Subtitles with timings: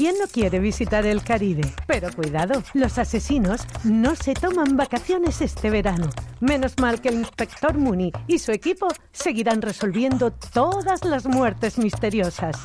[0.00, 1.74] ¿Quién no quiere visitar el Caribe?
[1.86, 6.08] Pero cuidado, los asesinos no se toman vacaciones este verano.
[6.40, 12.56] Menos mal que el inspector Mooney y su equipo seguirán resolviendo todas las muertes misteriosas.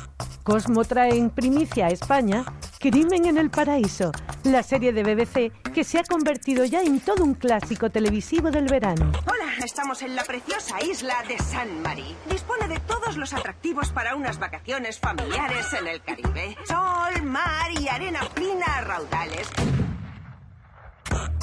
[0.44, 2.46] Cosmo trae en primicia a España
[2.78, 4.12] Crimen en el Paraíso,
[4.44, 8.66] la serie de BBC que se ha convertido ya en todo un clásico televisivo del
[8.66, 9.10] verano.
[9.26, 12.14] Hola, estamos en la preciosa isla de San Marí.
[12.30, 16.56] Dispone de todos los atractivos para unas vacaciones familiares en el Caribe.
[16.64, 19.48] Sol, mar y arena fina a raudales.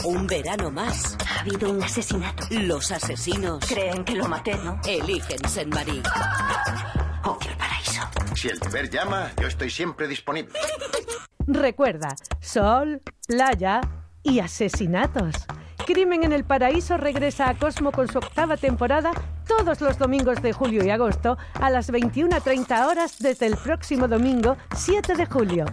[0.05, 1.17] Un verano más.
[1.29, 2.45] Ha habido un asesinato.
[2.51, 4.79] Los asesinos Creen que lo maté, ¿no?
[4.85, 6.01] eligen Saint Marie.
[7.23, 8.01] Odio el paraíso.
[8.35, 10.53] Si el deber llama, yo estoy siempre disponible.
[11.47, 13.81] Recuerda, sol, playa
[14.23, 15.35] y asesinatos.
[15.85, 19.11] Crimen en el Paraíso regresa a Cosmo con su octava temporada
[19.47, 24.55] todos los domingos de julio y agosto a las 21.30 horas desde el próximo domingo
[24.75, 25.65] 7 de julio.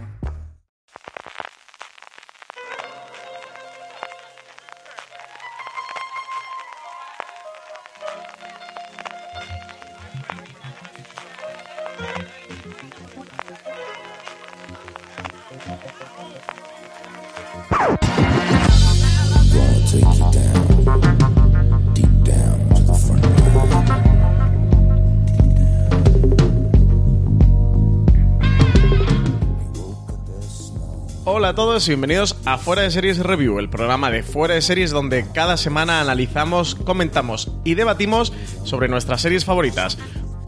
[31.41, 34.61] Hola a todos y bienvenidos a Fuera de Series Review, el programa de Fuera de
[34.61, 38.31] Series donde cada semana analizamos, comentamos y debatimos
[38.63, 39.97] sobre nuestras series favoritas.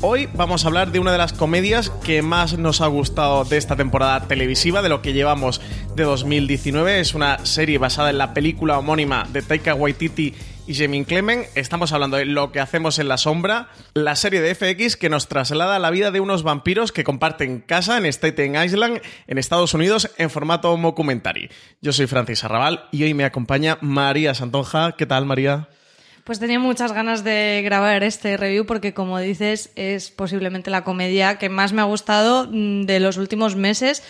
[0.03, 3.57] Hoy vamos a hablar de una de las comedias que más nos ha gustado de
[3.57, 5.61] esta temporada televisiva, de lo que llevamos
[5.95, 6.99] de 2019.
[6.99, 11.45] Es una serie basada en la película homónima de Taika Waititi y Jemin Clement.
[11.55, 15.27] Estamos hablando de Lo que hacemos en la sombra, la serie de FX que nos
[15.27, 19.73] traslada a la vida de unos vampiros que comparten casa en Staten Island, en Estados
[19.73, 21.49] Unidos, en formato documentary.
[21.81, 24.93] Yo soy Francis Arrabal y hoy me acompaña María Santonja.
[24.93, 25.67] ¿Qué tal, María?
[26.23, 31.37] Pues tenía muchas ganas de grabar este review porque, como dices, es posiblemente la comedia
[31.37, 34.03] que más me ha gustado mm, de los últimos meses.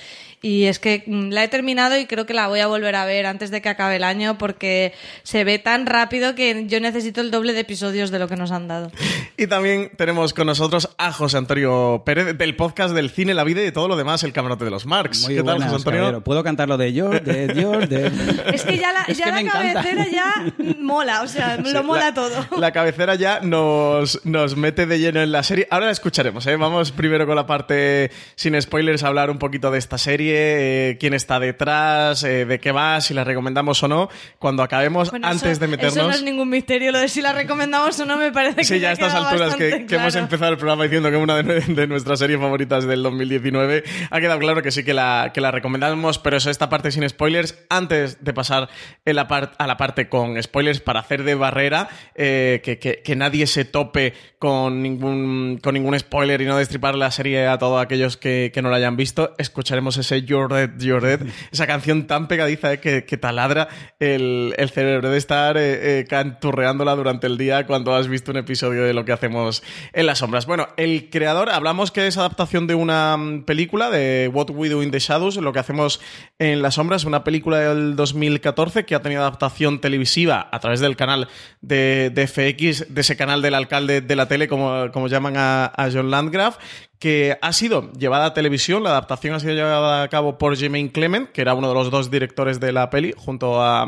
[0.43, 3.05] Y es que mm, la he terminado y creo que la voy a volver a
[3.05, 4.93] ver antes de que acabe el año porque
[5.23, 8.51] se ve tan rápido que yo necesito el doble de episodios de lo que nos
[8.51, 8.91] han dado.
[9.35, 13.63] Y también tenemos con nosotros a José Antonio Pérez del podcast del cine, la vida
[13.65, 15.23] y todo lo demás, el camarote de los Marx.
[15.23, 15.99] Muy ¿Qué tal, José Antonio?
[16.01, 16.23] caballero.
[16.23, 18.11] ¿Puedo cantar lo de George, de George, de...
[18.53, 19.73] Es que ya la, ya que la encanta.
[19.81, 20.33] cabecera ya
[20.79, 22.45] mola, o sea, Sí, lo mola la- todo.
[22.59, 25.67] La cabecera ya nos, nos mete de lleno en la serie.
[25.71, 26.55] Ahora la escucharemos, ¿eh?
[26.55, 30.97] Vamos primero con la parte sin spoilers a hablar un poquito de esta serie, eh,
[30.99, 34.09] quién está detrás, eh, de qué va, si la recomendamos o no.
[34.39, 35.95] Cuando acabemos, Bueno, antes eso- de meternos...
[35.97, 38.63] Eso no es ningún misterio, lo de si la recomendamos o no me parece que
[38.63, 40.25] Sí, ya a estas alturas que, bastante que hemos claro.
[40.25, 44.19] empezado el programa diciendo que es una de, de nuestras series favoritas del 2019, ha
[44.19, 47.57] quedado claro que sí que la, que la recomendamos, pero es esta parte sin spoilers.
[47.69, 48.69] Antes de pasar
[49.05, 53.01] en la par- a la parte con spoilers para hacer de barrera, eh, que, que-
[53.03, 57.57] que nadie se tope con ningún, con ningún spoiler y no destripar la serie a
[57.57, 62.07] todos aquellos que, que no la hayan visto, escucharemos ese Dead, You're Dead, esa canción
[62.07, 63.67] tan pegadiza eh, que, que taladra
[64.00, 68.38] el, el cerebro de estar eh, eh, canturreándola durante el día cuando has visto un
[68.38, 69.63] episodio de lo que hacemos
[69.94, 70.45] en las sombras.
[70.45, 74.83] Bueno, el creador, hablamos que es adaptación de una mm, película de What We Do
[74.83, 76.01] in the Shadows, lo que hacemos
[76.39, 80.95] en las sombras, una película del 2014 que ha tenido adaptación televisiva a través del
[80.95, 81.27] canal
[81.62, 85.65] de, de FX, de ese canal del alcalde de la tele, como, como llaman a,
[85.65, 86.57] a John Landgraf,
[87.03, 88.81] que ha sido llevada a televisión.
[88.81, 91.91] La adaptación ha sido llevada a cabo por Jermaine Clement, que era uno de los
[91.91, 93.85] dos directores de la peli, junto a,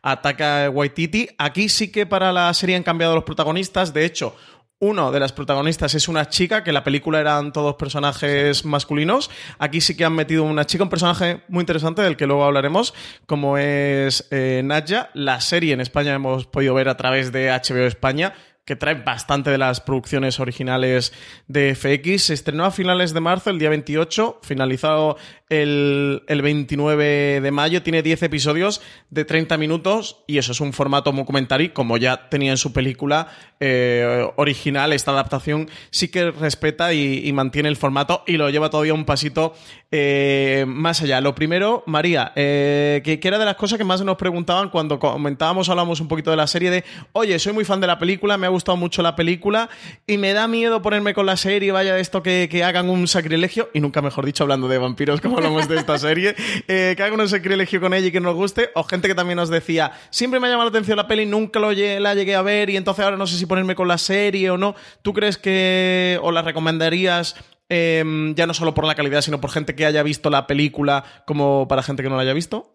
[0.00, 1.28] a Taka Waititi.
[1.36, 3.92] Aquí sí que para la serie han cambiado los protagonistas.
[3.92, 4.34] De hecho,
[4.80, 9.30] Uno de las protagonistas es una chica, que en la película eran todos personajes masculinos.
[9.58, 12.92] Aquí sí que han metido una chica, un personaje muy interesante del que luego hablaremos,
[13.26, 15.10] como es eh, Nadja.
[15.14, 18.34] La serie en España hemos podido ver a través de HBO España
[18.64, 21.12] que trae bastante de las producciones originales
[21.48, 22.24] de FX.
[22.24, 25.16] Se estrenó a finales de marzo, el día 28, finalizado
[25.48, 27.82] el, el 29 de mayo.
[27.82, 28.80] Tiene 10 episodios
[29.10, 33.28] de 30 minutos y eso es un formato documentary, como ya tenía en su película
[33.60, 34.92] eh, original.
[34.92, 39.54] Esta adaptación sí que respeta y, mantiene el formato y lo lleva todavía un pasito
[39.90, 41.20] eh, más allá.
[41.20, 45.68] Lo primero, María, eh, que, era de las cosas que más nos preguntaban cuando comentábamos,
[45.68, 48.46] hablábamos un poquito de la serie de, oye, soy muy fan de la película, me
[48.46, 49.68] ha gustado mucho la película
[50.06, 53.70] y me da miedo ponerme con la serie, vaya esto que, que hagan un sacrilegio,
[53.72, 56.34] y nunca mejor dicho, hablando de vampiros como hablamos de esta serie,
[56.68, 59.36] eh, que hagan un sacrilegio con ella y que nos guste, o gente que también
[59.36, 62.34] nos decía, siempre me ha llamado la atención la peli, nunca lo lle- la llegué
[62.34, 64.74] a ver y entonces ahora no sé si ponerme con la serie o no.
[65.02, 67.36] ¿Tú crees que o la recomendarías?
[67.70, 68.04] eh,
[68.36, 71.66] ya no solo por la calidad, sino por gente que haya visto la película, como
[71.66, 72.74] para gente que no la haya visto.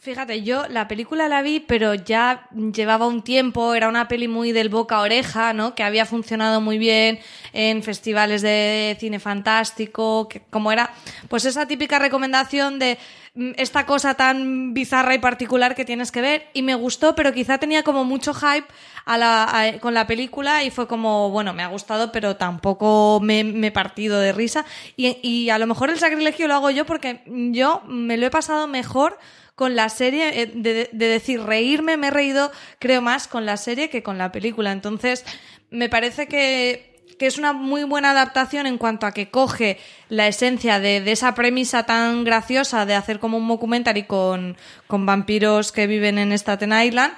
[0.00, 4.52] Fíjate, yo la película la vi, pero ya llevaba un tiempo, era una peli muy
[4.52, 5.74] del boca a oreja, ¿no?
[5.74, 7.18] Que había funcionado muy bien
[7.52, 10.92] en festivales de cine fantástico, que como era,
[11.28, 12.96] pues esa típica recomendación de
[13.34, 17.32] mm, esta cosa tan bizarra y particular que tienes que ver, y me gustó, pero
[17.32, 18.68] quizá tenía como mucho hype
[19.04, 23.42] a la, con la película y fue como, bueno, me ha gustado, pero tampoco me,
[23.42, 24.64] me he partido de risa,
[24.96, 28.30] y, y a lo mejor el sacrilegio lo hago yo porque yo me lo he
[28.30, 29.18] pasado mejor
[29.58, 33.56] con la serie, eh, de, de decir reírme, me he reído, creo más con la
[33.56, 34.70] serie que con la película.
[34.70, 35.24] Entonces,
[35.70, 39.78] me parece que, que es una muy buena adaptación en cuanto a que coge
[40.08, 44.56] la esencia de, de esa premisa tan graciosa de hacer como un documentary con,
[44.86, 47.14] con vampiros que viven en Staten Island.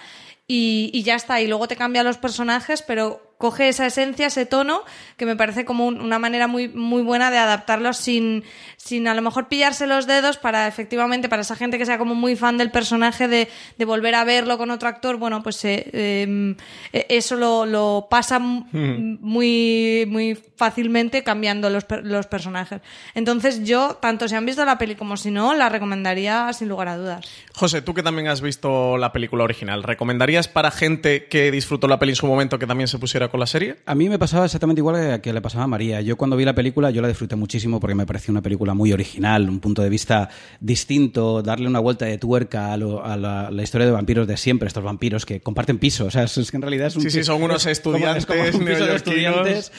[0.48, 4.44] Y, y ya está, y luego te cambia los personajes, pero coge esa esencia, ese
[4.44, 4.82] tono,
[5.16, 8.44] que me parece como un- una manera muy, muy buena de adaptarlos sin,
[8.76, 12.14] sin a lo mejor pillarse los dedos para efectivamente, para esa gente que sea como
[12.14, 13.48] muy fan del personaje, de,
[13.78, 16.54] de volver a verlo con otro actor, bueno, pues eh, eh,
[16.92, 22.80] eh, eso lo, lo pasa muy, muy fácilmente cambiando los, los personajes.
[23.14, 26.88] Entonces yo, tanto si han visto la peli como si no, la recomendaría sin lugar
[26.88, 27.26] a dudas.
[27.54, 31.98] José, tú que también has visto la película original, ¿recomendarías para gente que disfrutó la
[31.98, 33.76] peli en su momento que también se pusiera con la serie?
[33.86, 36.00] A mí me pasaba exactamente igual que- que le pasaba a María.
[36.00, 38.92] Yo cuando vi la película, yo la disfruté muchísimo porque me pareció una película muy
[38.92, 40.28] original, un punto de vista
[40.60, 44.36] distinto, darle una vuelta de tuerca a, lo- a la, la historia de vampiros de
[44.36, 46.06] siempre, estos vampiros que comparten piso.
[46.06, 47.96] O sea, es, es que en realidad es un Sí, sí, son unos es como-
[47.96, 49.72] es como estudiantes un piso de estudiantes.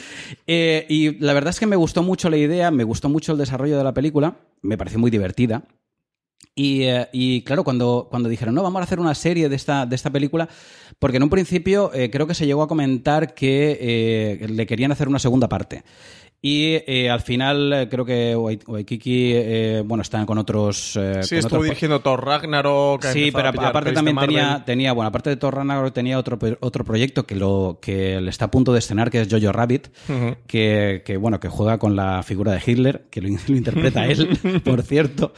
[0.46, 3.38] Eh, y la verdad es que me gustó mucho la idea, me gustó mucho el
[3.38, 5.64] desarrollo de la película, me pareció muy divertida.
[6.54, 9.86] Y, eh, y, claro, cuando, cuando dijeron, no, vamos a hacer una serie de esta,
[9.86, 10.48] de esta película,
[10.98, 14.92] porque en un principio eh, creo que se llegó a comentar que eh, le querían
[14.92, 15.82] hacer una segunda parte.
[16.44, 20.96] Y eh, al final eh, creo que Wai- Waikiki, eh, bueno, están con otros...
[20.96, 23.04] eh, Sí, con estuvo otros- dirigiendo Thor Ragnarok.
[23.04, 26.84] Sí, pero a aparte también tenía, tenía, bueno, aparte de Thor Ragnarok tenía otro, otro
[26.84, 29.86] proyecto que lo que le está a punto de estrenar, que es Jojo Rabbit,
[30.48, 34.36] que, que, bueno, que juega con la figura de Hitler, que lo, lo interpreta él,
[34.64, 35.34] por cierto.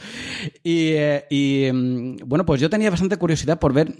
[0.63, 0.93] Y,
[1.29, 3.93] y, mm, bueno, pues yo tenía bastante curiosidad por ver,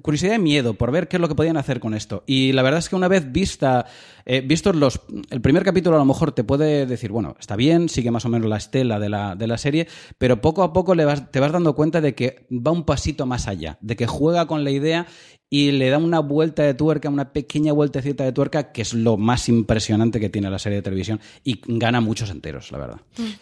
[0.00, 2.22] curiosidad y miedo por ver qué es lo que podían hacer con esto.
[2.26, 3.84] Y la verdad es que una vez vista,
[4.44, 8.12] vistos los, el primer capítulo a lo mejor te puede decir, bueno, está bien, sigue
[8.12, 9.88] más o menos la estela de la, de la serie,
[10.18, 13.26] pero poco a poco le vas, te vas dando cuenta de que va un pasito
[13.26, 15.08] más allá, de que juega con la idea
[15.50, 19.16] y le da una vuelta de tuerca, una pequeña vueltecita de tuerca, que es lo
[19.16, 23.00] más impresionante que tiene la serie de televisión y gana muchos enteros, la verdad.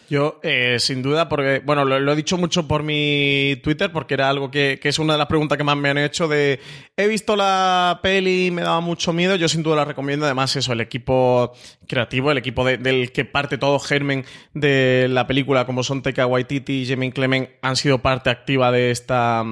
[0.09, 4.29] Yo, eh, sin duda, porque, bueno, lo, he dicho mucho por mi Twitter, porque era
[4.29, 6.61] algo que, que es una de las preguntas que más me han hecho de,
[6.95, 10.55] he visto la peli y me daba mucho miedo, yo sin duda la recomiendo, además
[10.55, 11.51] eso, el equipo
[11.87, 14.23] creativo, el equipo de- del que parte todo germen
[14.53, 18.91] de la película, como son Taika Waititi y Jamie Clement, han sido parte activa de
[18.91, 19.43] esta...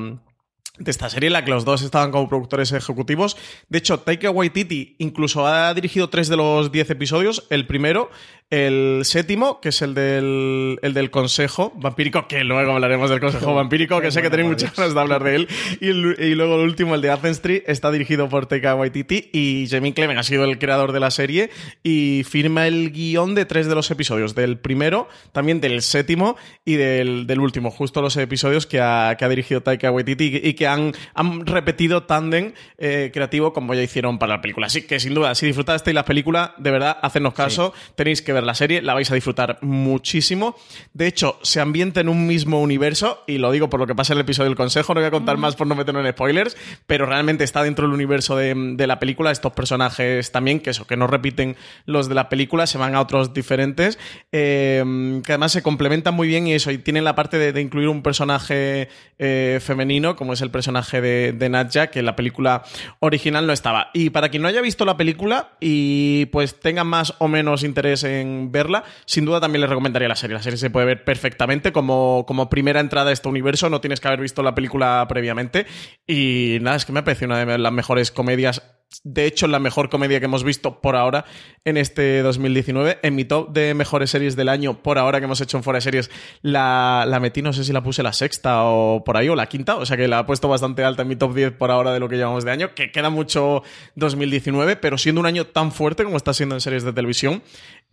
[0.77, 3.37] de esta serie en la que los dos estaban como productores ejecutivos.
[3.69, 7.45] De hecho, Taika Waititi incluso ha dirigido tres de los diez episodios.
[7.49, 8.09] El primero,
[8.55, 13.53] el séptimo, que es el del, el del Consejo Vampírico, que luego hablaremos del Consejo
[13.53, 15.47] Vampírico, que sé que tenéis muchas ganas de hablar de él.
[15.81, 15.91] Y,
[16.35, 20.17] luego el último, el de Athens Street, está dirigido por Taika Waititi y Jamie Clement
[20.17, 21.49] ha sido el creador de la serie
[21.83, 26.75] y firma el guion de tres de los episodios, del primero, también del séptimo y
[26.75, 30.67] del, del último, justo los episodios que ha, que ha dirigido Taika Waititi y que
[30.67, 34.67] han, han repetido tándem eh, creativo como ya hicieron para la película.
[34.67, 38.44] Así que sin duda, si disfrutasteis la película, de verdad, hacednos caso, tenéis que verla.
[38.45, 40.55] La serie, la vais a disfrutar muchísimo.
[40.93, 44.13] De hecho, se ambienta en un mismo universo, y lo digo por lo que pasa
[44.13, 46.57] en el episodio del consejo, no voy a contar más por no meternos en spoilers,
[46.87, 49.31] pero realmente está dentro del universo de, de la película.
[49.31, 53.01] Estos personajes también, que eso, que no repiten los de la película, se van a
[53.01, 53.99] otros diferentes,
[54.31, 54.83] eh,
[55.23, 57.89] que además se complementan muy bien y eso, y tienen la parte de, de incluir
[57.89, 62.63] un personaje eh, femenino, como es el personaje de, de Nadja, que en la película
[62.99, 63.89] original no estaba.
[63.93, 68.03] Y para quien no haya visto la película y pues tenga más o menos interés
[68.03, 70.35] en verla, sin duda también les recomendaría la serie.
[70.35, 73.99] La serie se puede ver perfectamente como, como primera entrada a este universo, no tienes
[73.99, 75.65] que haber visto la película previamente.
[76.07, 78.61] Y nada, es que me parece una de las mejores comedias
[79.03, 81.25] de hecho, la mejor comedia que hemos visto por ahora
[81.65, 82.99] en este 2019.
[83.01, 85.77] En mi top de mejores series del año por ahora que hemos hecho en Fuera
[85.77, 89.27] de Series, la, la metí, no sé si la puse la sexta o por ahí,
[89.27, 89.75] o la quinta.
[89.75, 91.99] O sea que la he puesto bastante alta en mi top 10 por ahora de
[91.99, 93.63] lo que llevamos de año, que queda mucho
[93.95, 97.43] 2019, pero siendo un año tan fuerte como está siendo en series de televisión,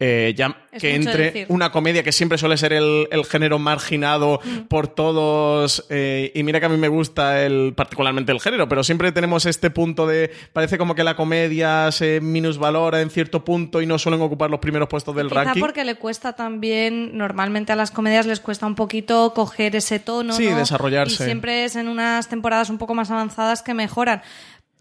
[0.04, 1.46] eh, ya Es que entre decir.
[1.48, 4.66] una comedia que siempre suele ser el, el género marginado Mm.
[4.68, 8.82] por todos, eh, y mira que a mí me gusta el, particularmente el género, pero
[8.82, 13.80] siempre tenemos este punto de, parece como que la comedia se minusvalora en cierto punto
[13.80, 15.60] y no suelen ocupar los primeros puestos del Quizá ranking.
[15.60, 20.32] porque le cuesta también, normalmente a las comedias les cuesta un poquito coger ese tono,
[20.32, 20.56] Sí, ¿no?
[20.56, 21.22] desarrollarse.
[21.22, 24.22] Y siempre es en unas temporadas un poco más avanzadas que mejoran.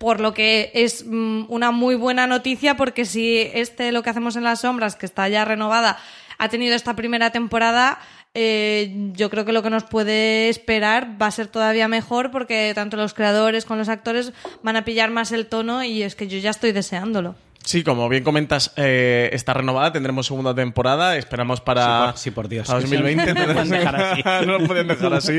[0.01, 4.35] Por lo que es mm, una muy buena noticia porque si este Lo que hacemos
[4.35, 5.99] en las sombras, que está ya renovada,
[6.39, 7.99] ha tenido esta primera temporada,
[8.33, 12.71] eh, yo creo que lo que nos puede esperar va a ser todavía mejor porque
[12.73, 16.27] tanto los creadores como los actores van a pillar más el tono y es que
[16.27, 17.35] yo ya estoy deseándolo.
[17.63, 22.31] Sí, como bien comentas, eh, está renovada, tendremos segunda temporada, esperamos para, Sí, por- sí,
[22.31, 22.67] por Dios.
[22.67, 23.33] para 2020.
[23.35, 24.21] No lo pueden dejar así.
[24.47, 25.33] no lo pueden dejar así.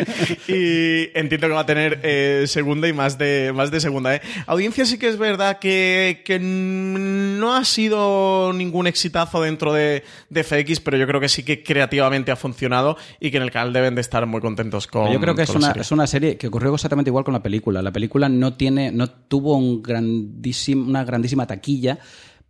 [0.49, 4.15] Y entiendo que va a tener eh, segunda y más de, más de segunda.
[4.15, 4.23] ¿eh?
[4.47, 10.45] Audiencia sí que es verdad que, que no ha sido ningún exitazo dentro de, de
[10.45, 13.73] FX, pero yo creo que sí que creativamente ha funcionado y que en el canal
[13.73, 15.83] deben de estar muy contentos con Yo creo que es una, serie.
[15.83, 17.83] es una serie que ocurrió exactamente igual con la película.
[17.83, 21.99] La película no tiene, no tuvo un grandísim- una grandísima taquilla,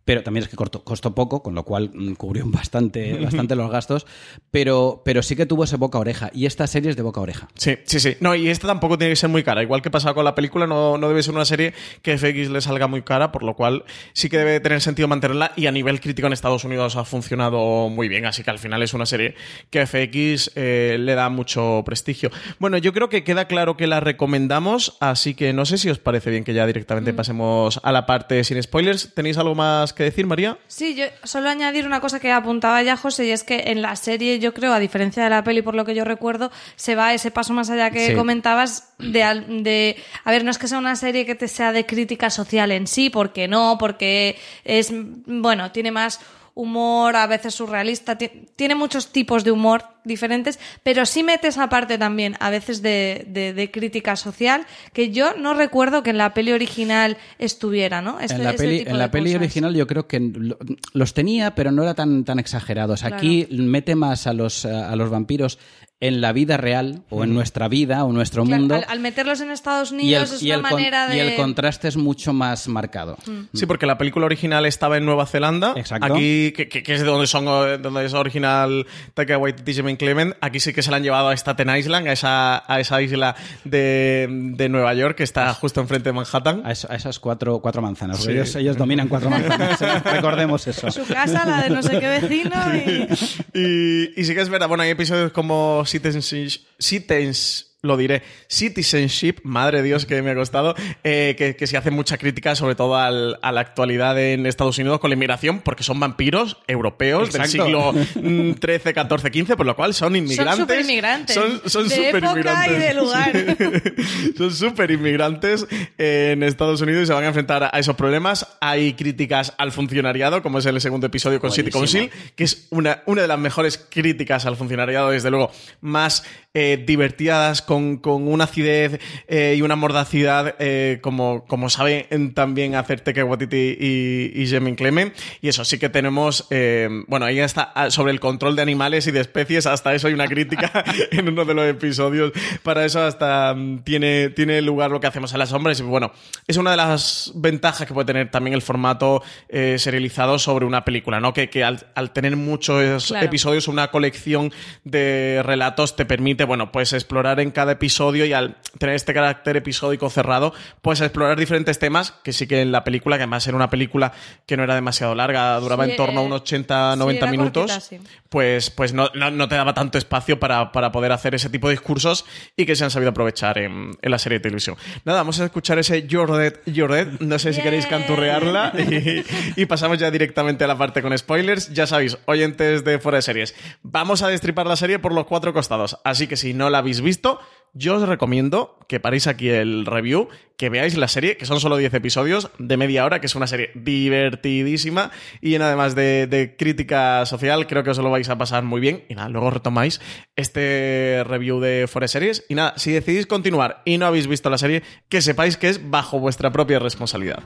[0.05, 3.69] pero también es que cortó- costó poco, con lo cual mm, cubrió bastante, bastante los
[3.71, 4.05] gastos,
[4.51, 6.29] pero, pero sí que tuvo ese boca a oreja.
[6.33, 7.47] Y esta serie es de boca a oreja.
[7.55, 8.15] Sí, sí, sí.
[8.19, 9.63] No, y esta tampoco tiene que ser muy cara.
[9.63, 12.61] Igual que pasaba con la película, no, no debe ser una serie que FX le
[12.61, 13.83] salga muy cara, por lo cual
[14.13, 15.51] sí que debe tener sentido mantenerla.
[15.55, 18.25] Y a nivel crítico en Estados Unidos ha funcionado muy bien.
[18.25, 19.35] Así que al final es una serie
[19.69, 22.29] que FX eh, le da mucho prestigio.
[22.59, 25.99] Bueno, yo creo que queda claro que la recomendamos, así que no sé si os
[25.99, 29.13] parece bien que ya directamente pasemos a la parte sin spoilers.
[29.13, 30.57] ¿Tenéis algo más que decir, María?
[30.67, 33.95] Sí, yo solo añadir una cosa que apuntaba ya José, y es que en la
[33.95, 37.13] serie, yo creo, a diferencia de la peli, por lo que yo recuerdo, se va
[37.13, 38.15] ese paso más allá que Sí.
[38.15, 39.23] comentabas de,
[39.61, 39.95] de...
[40.23, 42.87] A ver, no es que sea una serie que te sea de crítica social en
[42.87, 44.91] sí, porque no, porque es,
[45.25, 46.19] bueno, tiene más
[46.55, 51.67] humor, a veces surrealista, ti- tiene muchos tipos de humor diferentes, pero sí mete esa
[51.69, 56.17] parte también, a veces de, de- de crítica social, que yo no recuerdo que en
[56.17, 58.19] la peli original estuviera, ¿no?
[58.19, 60.57] Este- en la ese peli, en la peli original yo creo que lo-
[60.93, 63.03] los tenía, pero no era tan, tan exagerados.
[63.03, 65.57] Aquí mete más a los, a los vampiros
[66.05, 68.75] en la vida real, o en nuestra vida, o en nuestro Claro, mundo.
[68.75, 71.15] al, al meterlos en Estados y el, Unidos es y una el con- manera de...
[71.15, 73.17] y el contraste es mucho más marcado.
[73.53, 75.73] Sí, porque la película original estaba en Nueva Zelanda.
[75.77, 76.13] Exacto.
[76.13, 79.97] Aquí, que, que- que es de donde, son, donde es original Taika Waititi y Jermaine
[79.97, 83.01] Clement, aquí sí que se la han llevado a Staten Island, a esa, a esa
[83.01, 86.61] isla de, de Nueva York que está justo enfrente de Manhattan.
[86.65, 88.21] A, eso- a esas cuatro, cuatro manzanas.
[88.23, 88.31] Sí.
[88.31, 89.81] Ellos, ellos dominan cuatro manzanas.
[89.81, 89.99] ¿eh?
[90.03, 90.91] Recordemos eso.
[90.91, 93.07] Su casa, la de no sé qué vecino y...
[93.55, 99.35] Y, y sí que es verdad, bueno, hay episodios como Citizenship, Citizens- lo diré, Citizenship,
[99.43, 100.73] madre de Dios que me ha costado,
[101.03, 104.77] eh, que, que se hace mucha crítica sobre todo al- a la actualidad en Estados
[104.77, 107.65] Unidos con la inmigración, porque son vampiros europeos Exacto.
[107.65, 110.55] del siglo 13, 14, 15, por lo cual son inmigrantes.
[110.55, 111.35] Son superinmigrantes.
[111.35, 112.77] Son, son de época superinmigrantes.
[112.77, 113.93] y de lugar.
[114.37, 118.47] son súper inmigrantes en Estados Unidos y se van a enfrentar a esos problemas.
[118.61, 122.07] Hay críticas al funcionariado, como es el segundo episodio con City Buenísimo.
[122.09, 126.23] Council, que es una, una de las mejores críticas al funcionariado, desde luego, más
[126.53, 132.75] eh, divertidas, con, con una acidez eh, y una mordacidad, eh, como, como sabe también
[132.75, 135.15] hacer Taika Waititi y, y Jermaine Clement.
[135.41, 139.07] Y eso sí que tenemos, eh, bueno, ahí está ah, sobre el control de animales
[139.07, 142.31] y de especies, hasta eso hay una crítica en uno de los episodios.
[142.61, 145.79] Para eso hasta mm, tiene, tiene lugar lo que hacemos a las sombras.
[145.79, 146.11] Y bueno,
[146.47, 151.19] es una de las ventajas que puede tener también el formato serializado sobre una película,
[151.19, 151.33] ¿no?
[151.33, 153.25] Que, que al, al tener muchos Claro.
[153.25, 154.51] episodios, una colección
[154.83, 159.13] de relatos te permite, bueno, pues explorar en cada cada episodio y al tener este
[159.13, 163.23] carácter episódico cerrado, pues a explorar diferentes temas que sí que en la película, que
[163.23, 164.11] además era una película
[164.45, 167.31] que no era demasiado larga, duraba Sí, en torno a unos 80, sí, 90 era
[167.31, 167.99] minutos, cortita, sí.
[168.33, 171.67] Pues, pues no, no- no te daba tanto espacio para, para poder hacer ese tipo
[171.67, 172.25] de discursos
[172.57, 174.75] y que se han sabido aprovechar en, en la serie de televisión.
[175.05, 176.35] Nada, vamos a escuchar ese You're
[176.65, 177.07] Dead.
[177.19, 179.23] No sé si queréis canturrearla y,
[179.61, 181.71] y pasamos ya directamente a la parte con spoilers.
[181.73, 185.53] Ya sabéis, oyentes de fuera de series, vamos a destripar la serie por los cuatro
[185.53, 185.99] costados.
[186.03, 187.39] Así que si no la habéis visto,
[187.73, 191.77] yo os recomiendo que paréis aquí el review, que veáis la serie, que son solo
[191.77, 195.09] 10 episodios de media hora, que es una serie divertidísima
[195.41, 197.65] y llena además de, crítica social.
[197.65, 199.03] Creo que os lo vais a pasar muy bien.
[199.09, 199.99] Y nada, luego retomáis
[200.35, 202.45] este review de de Series.
[202.47, 205.89] Y nada, si decidís continuar y no habéis visto la serie, que sepáis que es
[205.89, 207.41] bajo vuestra propia responsabilidad.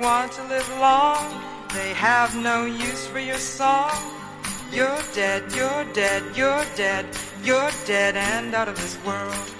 [0.00, 1.42] Want to live long.
[1.74, 3.92] They have no use for your song.
[4.72, 7.06] You're dead, you're dead, you're dead,
[7.44, 9.59] you're dead and out of this world.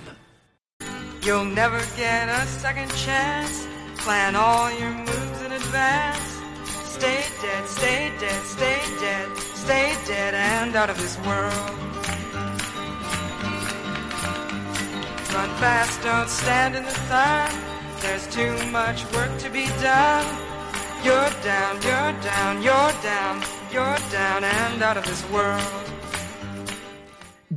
[1.23, 3.67] You'll never get a second chance.
[3.97, 6.41] Plan all your moves in advance.
[6.65, 11.53] Stay dead, stay dead, stay dead, stay dead and out of this world.
[15.31, 17.51] Run fast, don't stand in the sun.
[18.01, 20.25] There's too much work to be done.
[21.03, 25.90] You're down, you're down, you're down, you're down and out of this world.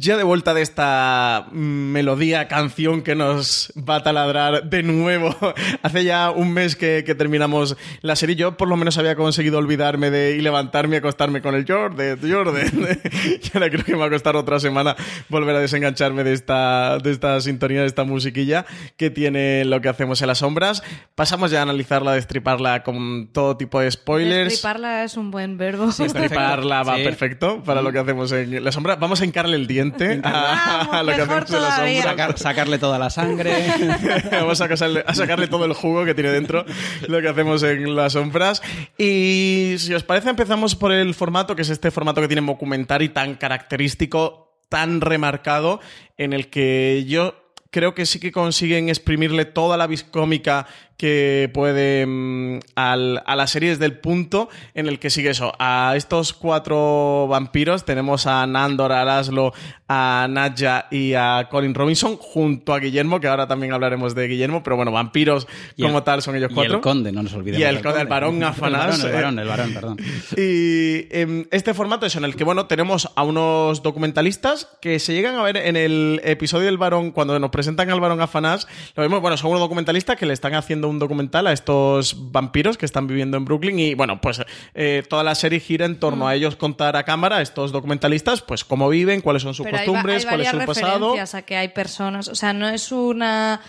[0.05, 5.35] Ya de vuelta de esta mm, melodía, canción que nos va a taladrar de nuevo.
[5.83, 8.37] Hace ya un mes que, que terminamos la serie.
[8.37, 12.19] Yo por lo menos había conseguido olvidarme de y levantarme y acostarme con el Jordan,
[12.21, 12.67] Jordan.
[13.43, 14.95] y ahora creo que me va a costar otra semana
[15.31, 18.67] volver a desengancharme de esta, de esta sintonía, de esta musiquilla
[18.99, 20.83] que tiene lo que hacemos en las sombras.
[21.15, 24.51] Pasamos ya a analizarla, a destriparla con todo tipo de spoilers.
[24.51, 25.87] Destriparla es un buen verbo.
[25.87, 27.05] Destriparla va Sí.
[27.05, 28.97] perfecto para lo que hacemos en la sombra.
[28.97, 29.94] Vamos a hincarle el diente
[30.25, 32.03] a, a lo que mejor hacemos en la sombra.
[32.03, 33.55] Sacar- sacarle toda la sangre.
[34.31, 36.65] Vamos a sacarle, a sacarle todo el jugo que tiene dentro
[37.09, 38.63] lo que hacemos en las sombras.
[38.99, 43.09] Y si os parece, empezamos por el formato, que es este formato que tiene documentary
[43.11, 45.81] tan característico, tan remarcado,
[46.17, 47.35] en el que yo
[47.71, 53.47] creo que sí que consiguen exprimirle toda la viscómica que puede mm, al- a la
[53.47, 55.53] serie desde el punto en el que sigue eso.
[55.59, 59.53] A estos cuatro vampiros tenemos a Nandor, a Laszlo,
[59.89, 64.63] a Nadja y a Colin Robinson junto a Guillermo, que ahora también hablaremos de Guillermo,
[64.63, 66.77] pero bueno, vampiros Y el- como tal son ellos Y cuatro.
[66.77, 67.61] el conde, no nos olvidemos.
[67.61, 69.13] Y el conde, el varón Afanás, El eh.
[69.13, 69.97] varón, el varón, varón, perdón.
[70.39, 75.13] Y em, este formato es en el que, bueno, tenemos a unos documentalistas que se
[75.13, 79.03] llegan a ver en el episodio del varón, cuando nos presentan al varón Afanás, lo
[79.03, 82.87] vemos, bueno, son unos documentalistas que le están haciendo un documental a estos vampiros que
[82.87, 84.43] están viviendo en Brooklyn y, bueno, pues
[84.75, 88.43] eh, toda la serie gira en torno a ellos contar a cámara, a estos documentalistas,
[88.43, 91.15] pues cómo viven, cuáles son sus Pero hay costumbres, hay cuál es su pasado.
[91.21, 93.61] a que hay personas, o sea, no es una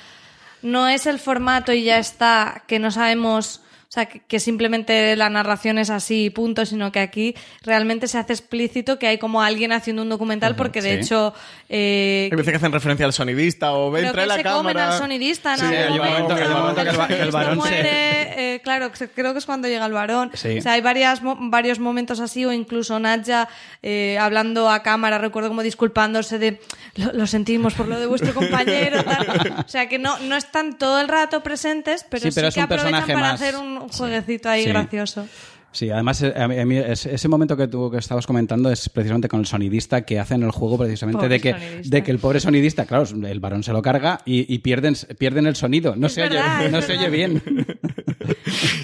[0.61, 3.61] no es el formato y ya está que no sabemos,
[3.95, 8.17] sea, que, que simplemente la narración es así y punto, sino que aquí realmente se
[8.17, 10.99] hace explícito que hay como alguien haciendo un documental porque de sí.
[11.01, 11.33] hecho
[11.69, 14.57] eh, Hay veces que hacen referencia al sonidista o ven, trae que la se cámara.
[14.61, 16.59] comen al sonidista en Sí, algún hay un momento- momento.
[16.59, 19.67] momento que el que el sonidista varón se- muere, eh, claro, creo que es cuando
[19.67, 20.31] llega el varón.
[20.33, 20.57] Sí.
[20.59, 23.47] O sea, hay varias, mo- varios momentos así, o incluso Nadja
[23.81, 26.59] eh, hablando a cámara, recuerdo como disculpándose de
[26.95, 29.03] lo, lo sentimos por lo de vuestro compañero.
[29.03, 29.63] tal".
[29.65, 32.55] O sea, que no, no están todo el rato presentes, pero Sí, sí, pero es
[32.55, 33.33] que aprovechan para más.
[33.41, 34.69] hacer un jueguecito ahí Sí.
[34.69, 35.27] gracioso.
[35.71, 39.41] Sí, además eh, a mí- ese momento que tú que estabas comentando es precisamente con
[39.41, 41.97] el sonidista que hacen el juego precisamente Pobre de que, sonidista.
[41.97, 45.47] de que el pobre sonidista, claro, el varón se lo carga y, y pierden, pierden
[45.47, 45.95] el sonido.
[45.97, 47.41] No Es se verdad, oye, no se oye bien.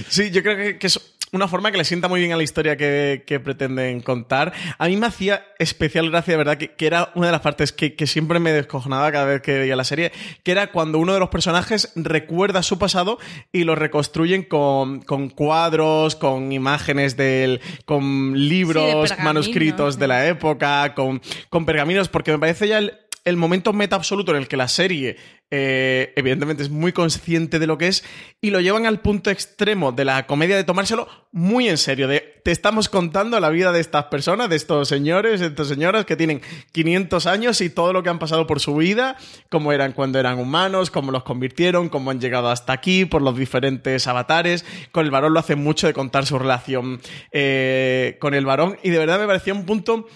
[0.10, 1.00] Sí, yo creo que, que es
[1.34, 4.52] una forma que le sienta muy bien a la historia que, que pretenden contar.
[4.78, 7.72] A mí me hacía especial gracia, de verdad, que, que era una de las partes
[7.72, 10.12] que, que siempre me descojonaba cada vez que veía la serie,
[10.44, 13.18] que era cuando uno de los personajes recuerda su pasado
[13.54, 20.94] y lo reconstruyen con, con cuadros, con imágenes del, con libros, manuscritos de la época,
[20.94, 24.58] con, con pergaminos, porque me parece ya el, el momento meta absoluto en el que
[24.58, 25.18] la serie
[25.52, 28.04] eh, evidentemente es muy consciente de lo que es
[28.40, 32.42] y lo llevan al punto extremo de la comedia de tomárselo muy en serio, de
[32.44, 36.42] te estamos contando la vida de estas personas, de estos señores, estas señoras que tienen
[36.72, 39.16] 500 años y todo lo que han pasado por su vida,
[39.50, 43.38] cómo eran cuando eran humanos, cómo los convirtieron, cómo han llegado hasta aquí, por los
[43.38, 44.66] diferentes avatares.
[44.92, 47.00] Con el varón lo hace mucho de contar su relación
[47.32, 50.08] eh, con el varón y de verdad me parecía un punto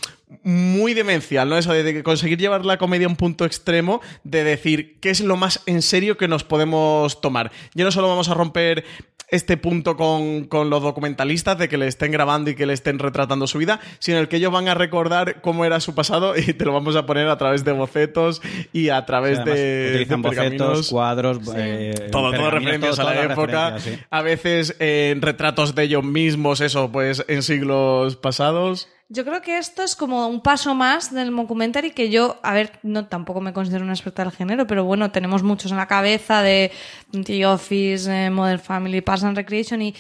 [0.44, 1.58] muy demencial, ¿no?
[1.58, 5.22] Eso de, de conseguir llevar la comedia a un punto extremo, de decir qué es
[5.26, 7.52] lo más en serio que nos podemos tomar.
[7.74, 8.86] Ya no solo vamos a romper
[9.30, 13.00] este punto con, con los documentalistas de que le estén grabando y que le estén
[13.00, 16.54] retratando su vida, sino el que ellos van a recordar cómo era su pasado y
[16.54, 20.28] te lo vamos a poner a través de bocetos y a través de, utilizan de
[20.30, 20.90] bocetos, pergaminos.
[20.90, 23.80] cuadros, eh, todo, todo referencias todo- a la época.
[23.80, 23.98] sí.
[24.12, 28.90] A veces en retratos de ellos mismos, eso, pues en siglos pasados.
[29.08, 32.80] Yo creo que esto es como un paso más del documentary que yo, a ver,
[32.82, 36.42] no tampoco me considero una experta del género, pero bueno, tenemos muchos en la cabeza
[36.42, 36.72] de
[37.12, 39.94] The Office, eh, Modern Family, Parks and Recreation y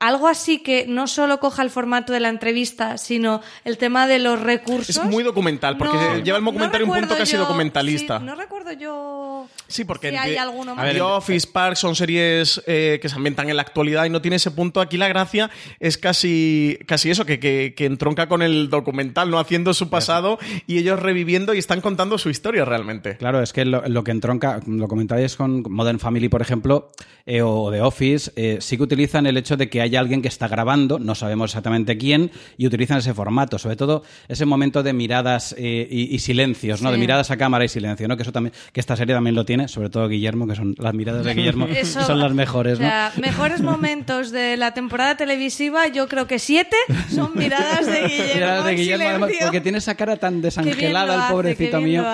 [0.00, 4.18] algo así que no solo coja el formato de la entrevista, sino el tema de
[4.20, 4.96] los recursos.
[4.96, 8.18] Es muy documental, porque No, lleva el no documentario un punto casi yo- documentalista.
[8.20, 10.84] sí, no recuerdo yo Sí, porque si hay The- alguno a más.
[10.84, 14.22] ver, The Office, Parks son series eh, que se ambientan en la actualidad y no
[14.22, 14.80] tiene ese punto.
[14.80, 19.38] Aquí la gracia es casi, casi eso, que, que, que entronca con el documental, ¿no?
[19.38, 23.16] Haciendo su pasado y ellos reviviendo y están contando su historia realmente.
[23.16, 26.90] Claro, es que lo, lo que entronca, lo comentáis con Modern Family, por ejemplo,
[27.26, 30.28] eh, o The Office, eh, sí que utilizan el hecho de que hay alguien que
[30.28, 34.92] está grabando, no sabemos exactamente quién, y utilizan ese formato, sobre todo ese momento de
[34.92, 36.88] miradas eh, y, y silencios, ¿no?
[36.90, 36.94] Sí.
[36.94, 38.16] De miradas a cámara y silencio, ¿no?
[38.16, 40.94] Que eso también, que esta serie también lo tiene, sobre todo Guillermo, que son las
[40.94, 42.88] miradas de Guillermo, Eso- son las mejores, O ¿no?
[42.88, 46.76] sea, mejores momentos de la temporada televisiva, yo creo que siete
[47.14, 48.34] son miradas de Guillermo.
[48.34, 52.04] Miradas de Guillermo, además, porque tiene esa cara tan desangelada el hace, pobrecito mío.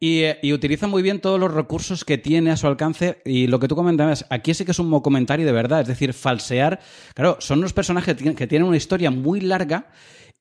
[0.00, 3.18] Y, eh, y utiliza muy bien todos los recursos que tiene a su alcance.
[3.24, 5.80] Y lo que tú comentabas, aquí sí que es un comentario de verdad.
[5.82, 6.80] Es decir, falsear.
[7.14, 9.86] Claro, son unos personajes que tienen- una historia muy larga.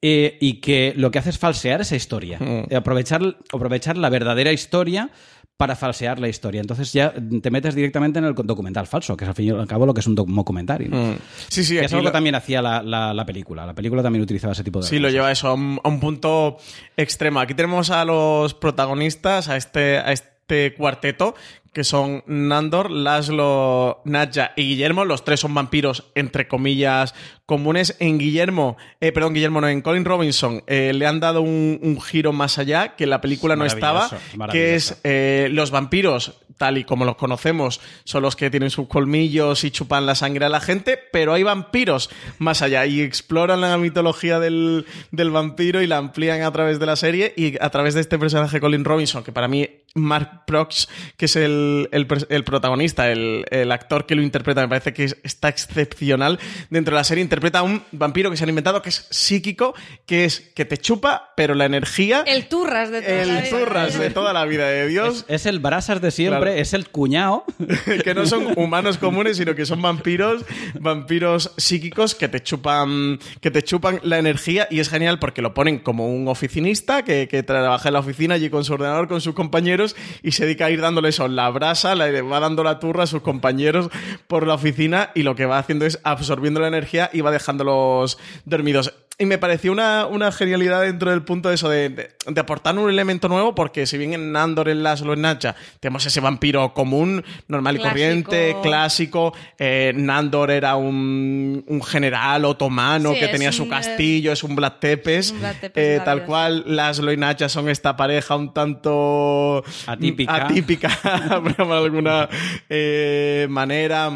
[0.04, 2.40] eh, y que lo que hace es falsear esa historia.
[2.42, 3.22] Eh, aprovechar,
[3.54, 5.12] aprovechar la verdadera historia
[5.58, 6.60] para falsear la historia.
[6.60, 9.68] Entonces ya te metes directamente en el documental falso, que es al fin y al
[9.68, 10.90] cabo lo que es un documentario.
[10.90, 11.18] ¿no?
[11.50, 13.64] Sí, sí, Que es algo lo- que también hacía la, la- la película.
[13.68, 16.00] La película también utilizaba ese tipo de Sí, lo lleva eso a un, a un
[16.00, 16.58] punto
[16.98, 17.40] extremo.
[17.40, 21.36] Aquí tenemos a los protagonistas, a este, a este cuarteto,
[21.74, 25.06] que son Nandor, Laszlo, Nadja y Guillermo.
[25.06, 27.96] Los tres son vampiros, entre comillas, comunes.
[28.00, 32.02] En Guillermo, eh, perdón, Guillermo, no, en Colin Robinson eh, le han dado un, un
[32.02, 34.10] giro más allá, que en la película no estaba,
[34.52, 38.88] que es eh, los vampiros, tal y como los conocemos, son los que tienen sus
[38.88, 43.62] colmillos y chupan la sangre a la gente, pero hay vampiros más allá y exploran
[43.62, 47.70] la mitología del, del vampiro y la amplían a través de la serie y a
[47.70, 51.61] través de este personaje Colin Robinson, que para mí Mark Prox, que es el,
[51.92, 56.40] el el protagonista, el, el actor que lo interpreta, me parece que es- está excepcional
[56.70, 59.74] dentro de la serie, interpreta a un vampiro que se han inventado que es psíquico,
[60.06, 62.24] que es que te chupa, pero la energía...
[62.28, 63.60] El turras de toda la El vida.
[63.60, 65.26] turras de toda la vida de Dios.
[65.28, 66.62] Es el brasas de siempre, Claro.
[66.62, 67.44] es el cuñado.
[68.04, 70.44] que no son humanos comunes, sino que son vampiros,
[70.80, 75.54] vampiros psíquicos que te chupan, que te chupan la energía y es genial porque lo
[75.54, 79.22] ponen como un oficinista que, que trabaja en la oficina allí con su ordenador, con
[79.22, 82.80] sus compañeros y se dedica a ir dándole eso, la brasa, le va dando la
[82.80, 83.90] turra a sus compañeros
[84.28, 88.18] por la oficina y lo que va haciendo es absorbiendo la energía y va dejándolos
[88.46, 88.94] dormidos.
[89.22, 92.78] Y me pareció una, una genialidad dentro del punto de eso, de, de- de aportar
[92.78, 96.74] un elemento nuevo, porque si bien en Nandor, en Laszlo, en Nacha, tenemos ese vampiro
[96.74, 97.90] común, normal y Clásico.
[97.94, 99.34] corriente, clásico.
[99.60, 104.56] eh, Nandor era un, un general otomano Sí, que tenía su un, castillo, es un
[104.56, 105.32] Black Tepes.
[105.32, 110.46] un Black Tepes eh, tal cual, Laszlo y Nacha son esta pareja un tanto Atípica.
[110.48, 110.90] atípica
[111.58, 112.28] por alguna
[112.70, 114.12] eh, manera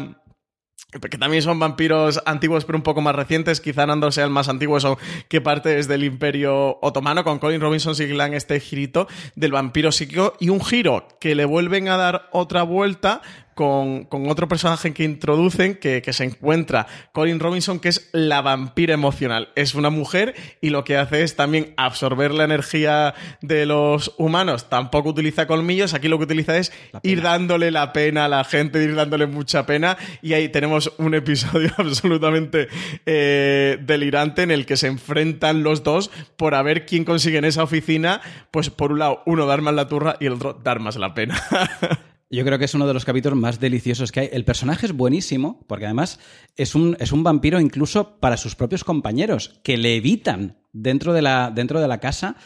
[1.00, 4.48] que también son vampiros antiguos pero un poco más recientes, quizá Nandor sea el más
[4.48, 9.52] antiguo eso que parte desde el Imperio Otomano, con Colin Robinson dan este girito del
[9.52, 13.20] vampiro psíquico y un giro que le vuelven a dar otra vuelta
[13.56, 18.42] con, con otro personaje que introducen que, que se encuentra Colin Robinson que es la
[18.42, 23.66] vampira emocional, es una mujer y lo que hace es también absorber la energía de
[23.66, 28.28] los humanos, tampoco utiliza colmillos, aquí lo que utiliza es ir dándole la pena a
[28.28, 29.96] la gente, ir dándole mucha pena.
[30.22, 32.68] Y ahí tenemos un episodio absolutamente
[33.06, 37.44] eh, delirante en el que se enfrentan los dos por a ver quién consigue en
[37.44, 40.80] esa oficina, pues por un lado uno dar más la turra y el otro dar
[40.80, 41.40] más la pena.
[42.28, 44.28] Yo creo que es uno de los capítulos más deliciosos que hay.
[44.32, 46.18] El personaje es buenísimo, porque además
[46.56, 51.22] es un, es un vampiro incluso para sus propios compañeros, que le evitan dentro de
[51.22, 52.36] la, dentro de la casa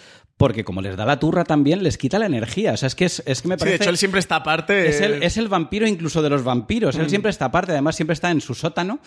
[0.41, 2.73] porque como les da la turra también, les quita la energía.
[2.73, 3.77] O sea, es que, es, es que me Sí, parece...
[3.77, 4.89] de hecho, él siempre está aparte.
[4.89, 6.97] Es el, es el vampiro incluso de los vampiros.
[6.97, 7.11] Él Mm.
[7.11, 9.01] siempre está aparte, además siempre está en su sótano.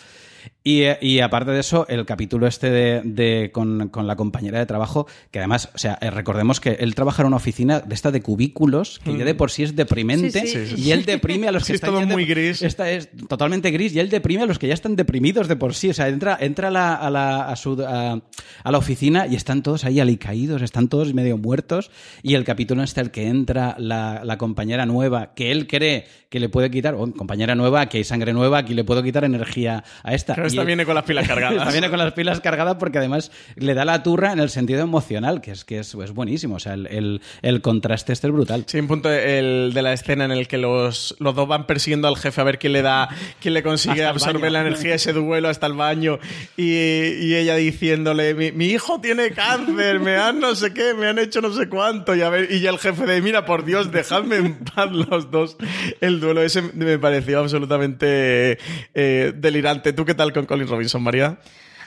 [0.62, 4.66] Y, y aparte de eso, el capítulo este de, de- con, con la compañera de
[4.66, 8.10] trabajo, que además, o sea, eh, recordemos que él trabaja en una oficina de esta
[8.10, 10.66] de cubículos, que ya de por sí es deprimente, Sí, sí.
[10.66, 10.82] Sí, sí.
[10.82, 12.60] y él deprime a los que Sí, es están todo de- muy gris.
[12.60, 15.74] Esta es totalmente gris, y él deprime a los que ya están deprimidos de por
[15.74, 15.88] sí.
[15.88, 18.20] O sea, entra, entra a, la, a, la, a, su- a-
[18.62, 21.90] a la oficina y están todos ahí alicaídos, están todos medio muertos.
[22.22, 26.40] Y el capítulo este al que entra la, la compañera nueva, que él cree que
[26.40, 29.84] le puede quitar, oh, compañera nueva, aquí hay sangre nueva, aquí le puedo quitar energía
[30.02, 30.34] a esta.
[30.34, 31.58] Pero Y esta él- viene con las pilas cargadas.
[31.58, 34.80] esta viene con las pilas cargadas porque además le da la turra en el sentido
[34.82, 36.56] emocional, que es que es, es buenísimo.
[36.56, 38.64] O sea, el, el- el contraste este es brutal.
[38.66, 42.08] Sí, un punto el de la escena en el que los, los dos van persiguiendo
[42.08, 43.08] al jefe a ver quién le da,
[43.40, 46.18] quién le consigue el absorber la energía, ese duelo hasta el baño.
[46.56, 51.06] Y, y ella diciéndole, mi, mi hijo tiene cáncer, me han no sé qué, me
[51.06, 52.14] han hecho no sé cuánto.
[52.14, 55.30] Y, a ver, y ya el jefe de, mira, por Dios, dejadme en paz los
[55.30, 55.56] dos.
[56.00, 58.58] El duelo ese me pareció absolutamente
[58.94, 59.92] eh, delirante.
[59.92, 61.38] ¿Tú qué tal con Colin Robinson, María?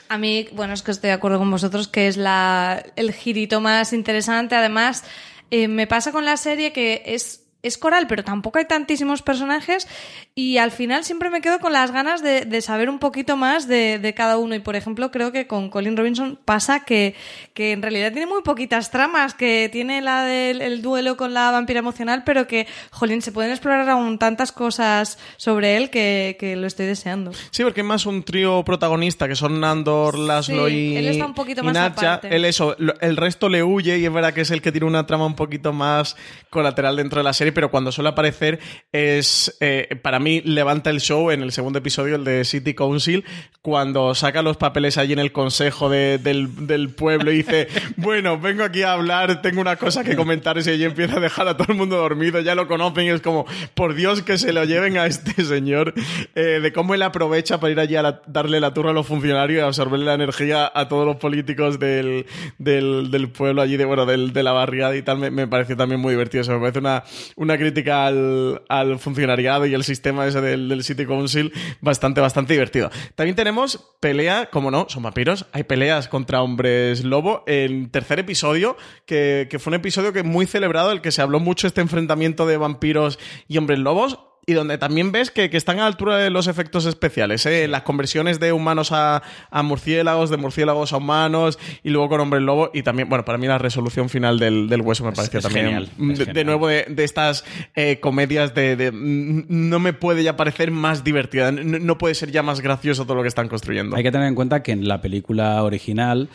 [0.08, 3.60] A mí, bueno, es que estoy de acuerdo con vosotros que es la, el girito
[3.60, 4.54] más interesante.
[4.54, 5.04] Además,
[5.50, 9.88] eh, me pasa con la serie que es, es coral, pero tampoco hay tantísimos personajes
[10.34, 13.66] y al final siempre me quedo con las ganas de, de saber un poquito más
[13.66, 14.54] de, de cada uno.
[14.54, 17.16] Y, por ejemplo, creo que con Colin Robinson pasa que,
[17.54, 21.50] que en realidad tiene muy poquitas tramas, que tiene la del el duelo con la
[21.50, 26.54] vampira emocional, pero que, jolín, se pueden explorar aún tantas cosas sobre él que, que
[26.54, 27.32] lo estoy deseando.
[27.50, 31.26] Sí, porque es más un trío protagonista que son Nandor, Laszlo Sí, y, él está
[31.26, 32.14] un poquito más Natcha.
[32.14, 32.36] aparte.
[32.36, 34.86] Él eso, lo- el resto le huye y es verdad que es el que tiene
[34.86, 36.16] una trama un poquito más
[36.50, 38.58] colateral dentro de la serie, pero cuando suele aparecer
[38.92, 43.24] es, eh, para mí, levanta el show en el segundo episodio, el de City Council,
[43.62, 48.38] cuando saca los papeles allí en el consejo de- del, del pueblo y dice, bueno,
[48.38, 51.56] vengo aquí a hablar, tengo una cosa que comentaros y allí empieza a dejar a
[51.56, 54.64] todo el mundo dormido, ya lo conocen y es como, por Dios que se lo
[54.64, 55.94] lleven a este señor,
[56.34, 59.06] eh, de cómo él aprovecha para ir allí a la- darle la turra a los
[59.06, 62.26] funcionarios y absorberle la energía a todos los políticos del,
[62.58, 65.76] del, del pueblo allí, de, bueno, del, de la barriada y tal, me, me pareció
[65.76, 66.42] también muy divertido.
[66.42, 67.04] Eso me parece una,
[67.38, 72.52] una crítica al, al funcionariado y el sistema ese del, del City Council bastante, bastante
[72.52, 72.90] divertido.
[73.14, 77.44] También tenemos pelea, como no, son vampiros, hay peleas contra hombres lobo.
[77.46, 81.38] En tercer episodio, que, que fue un episodio que muy celebrado, el que se habló
[81.38, 84.18] mucho este enfrentamiento de vampiros y hombres lobos.
[84.48, 87.68] Y donde también ves que, que están a la altura de los efectos especiales, ¿eh?
[87.68, 92.42] las conversiones de humanos a, a murciélagos, de murciélagos a humanos, y luego con hombres
[92.42, 92.70] lobo.
[92.72, 95.66] Y también, bueno, para mí la resolución final del, del hueso me pareció es también.
[95.66, 100.70] genial, de, nuevo, de, de estas eh, comedias de, de, No me puede ya parecer
[100.70, 103.96] más divertida, no, no puede ser ya más gracioso todo lo que están construyendo.
[103.96, 106.30] Hay que tener en cuenta que en la película original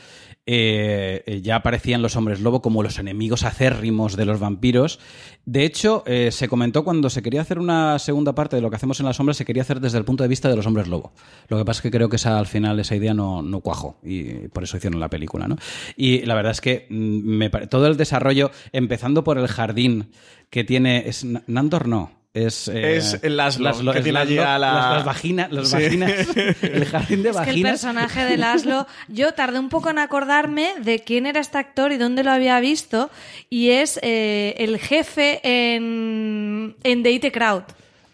[0.45, 4.99] eh, eh, ya aparecían los hombres lobo como los enemigos acérrimos de los vampiros.
[5.45, 8.75] De hecho, eh, se comentó cuando se quería hacer una segunda parte de lo que
[8.75, 10.87] hacemos en la sombra, se quería hacer desde el punto de vista de los hombres
[10.87, 11.13] lobo.
[11.47, 13.97] Lo que pasa es que creo que esa, al final esa idea no, no cuajó
[14.03, 15.47] y por eso hicieron la película.
[15.47, 15.55] ¿no?
[15.95, 20.11] Y la verdad es que mm, todo el desarrollo, empezando por el jardín
[20.49, 21.07] que tiene...
[21.07, 22.22] Es, Nandor no.
[22.33, 25.69] Es, eh, Es el Laszlo, que es tiene allí a la- las, las vaginas, las
[25.69, 25.75] Sí.
[25.75, 26.11] vaginas,
[26.63, 30.71] el jardín de Es que el personaje de Laszlo, yo tardé un poco en acordarme
[30.81, 33.11] de quién era este actor y dónde lo había visto,
[33.51, 37.63] y es eh, el jefe en, en The It Crowd.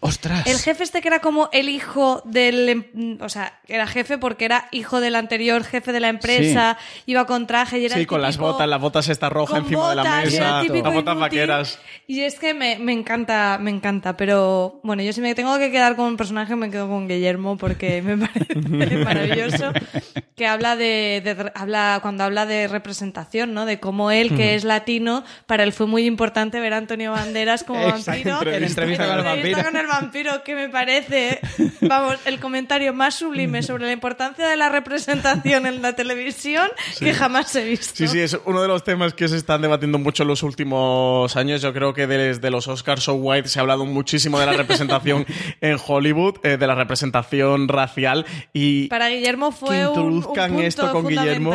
[0.02, 0.46] ¡Ostras!
[0.46, 2.68] El jefe este que era como el hijo del...
[2.70, 7.26] em- O sea, era jefe porque era hijo del anterior jefe de la empresa, iba
[7.26, 9.96] con traje y era Sí, el con las botas, las botas esta roja encima de
[9.96, 11.14] la mesa, las botas inútil.
[11.20, 11.78] vaqueras.
[12.06, 14.16] Y es que me, me encanta, me encanta.
[14.16, 17.58] Pero bueno, yo si me tengo que quedar con un personaje, me quedo con Guillermo
[17.58, 19.70] porque me parece maravilloso.
[20.34, 23.66] Que habla de, de- habla, cuando habla de representación, ¿no?
[23.66, 24.42] De cómo él, que Ujú.
[24.56, 28.52] es latino, para él fue muy importante ver a Antonio Banderas como Exacto, vampiro.
[28.52, 29.62] en entrevista con el vampiro.
[29.62, 31.40] con el vampiro, que me parece,
[31.80, 37.12] vamos, el comentario más sublime sobre la importancia de la representación en la televisión que
[37.14, 37.94] jamás he visto.
[37.96, 41.36] Sí, sí, es uno de los temas que se están debatiendo mucho en los últimos
[41.36, 41.62] años.
[41.62, 45.26] Yo creo que desde los Oscars So White se ha hablado muchísimo de la representación
[45.60, 50.50] en Hollywood, eh, de la representación racial y Para Guillermo fue que un- un, introduzcan
[50.52, 51.54] punto esto con Guillermo.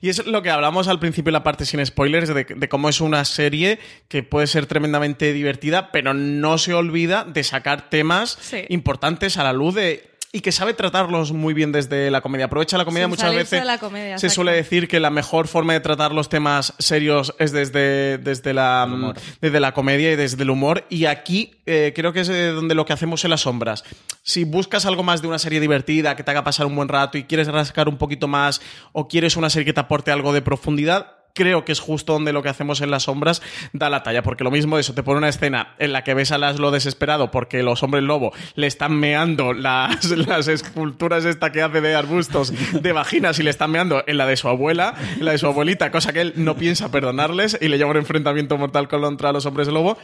[0.00, 2.88] Y es lo que hablamos al principio en la parte sin spoilers, de, de cómo
[2.88, 8.38] es una serie que puede ser tremendamente divertida, pero no se olvida de sacar temas
[8.40, 8.64] Sí.
[8.68, 12.46] importantes a la luz de y que sabe tratarlos muy bien desde la comedia.
[12.46, 13.60] Aprovecha la comedia Sin muchas veces.
[13.60, 17.36] de la comedia, se suele decir que la mejor forma de tratar los temas serios
[17.38, 20.86] es desde, desde, la, desde la comedia y desde el humor.
[20.88, 23.84] Y aquí eh, creo que es eh, donde lo que hacemos en las sombras.
[24.24, 27.16] Si buscas algo más de una serie divertida, que te haga pasar un buen rato
[27.16, 28.60] y quieres rascar un poquito más,
[28.90, 32.32] o quieres una serie que te aporte algo de profundidad, creo que es justo donde
[32.32, 33.42] lo que hacemos en las sombras
[33.72, 36.32] da la talla, porque lo mismo eso, te pone una escena en la que ves
[36.32, 41.62] a Laszlo desesperado porque los hombres lobo le están meando las, las esculturas esta que
[41.62, 45.24] hace de arbustos de vaginas y le están meando en la de su abuela, en
[45.24, 48.56] la de su abuelita, cosa que él no piensa perdonarles y le lleva un enfrentamiento
[48.56, 49.98] mortal contra los hombres lobo,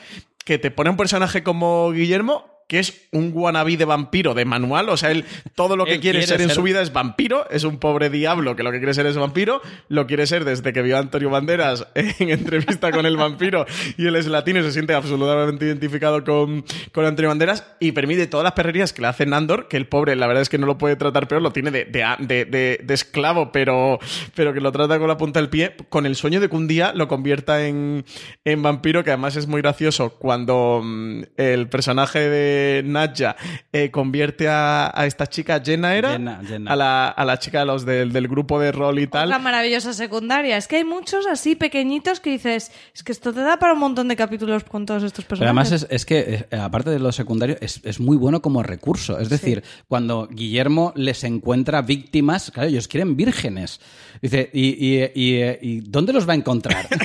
[0.45, 4.89] que te pone un personaje como Guillermo que es un wannabe de vampiro de manual.
[4.91, 5.25] O sea, él
[5.57, 7.51] todo lo que quiere, quiere ser en ser- su vida es vampiro.
[7.51, 9.61] Es un pobre diablo que lo que quiere ser es vampiro.
[9.89, 13.67] Lo quiere ser desde que vio a Antonio Banderas en entrevista con el vampiro
[13.99, 18.29] y él es latino y se siente absolutamente identificado con, con Antonio Banderas y permite
[18.29, 20.67] todas las perrerías que le hace Nandor, que el pobre, la verdad es que no
[20.67, 23.99] lo puede tratar peor, lo tiene de, de, de- de- de esclavo, pero,
[24.37, 26.69] pero que lo trata con la punta del pie, con el sueño de que un
[26.69, 28.05] día lo convierta en,
[28.45, 33.37] en vampiro, que además es muy gracioso cuando mm, el personaje de Nadja
[33.73, 36.73] eh, convierte a, a esta chica, Jenna era, Jenna, Jenna.
[36.73, 39.29] A, la, a la chica de los del, del grupo de rol y tal.
[39.29, 40.57] La maravillosa secundaria.
[40.57, 43.81] Es que hay muchos así pequeñitos que dices, es que esto te da para un
[43.81, 45.73] montón de capítulos con todos estos Pero personajes.
[45.73, 49.19] además es, es que, eh, aparte de lo secundario, es, es muy bueno como recurso.
[49.19, 53.81] Es decir, cuando Guillermo les encuentra víctimas, claro, ellos quieren vírgenes.
[54.23, 56.87] Dice, ¿y, y, y, eh, y dónde los va a encontrar?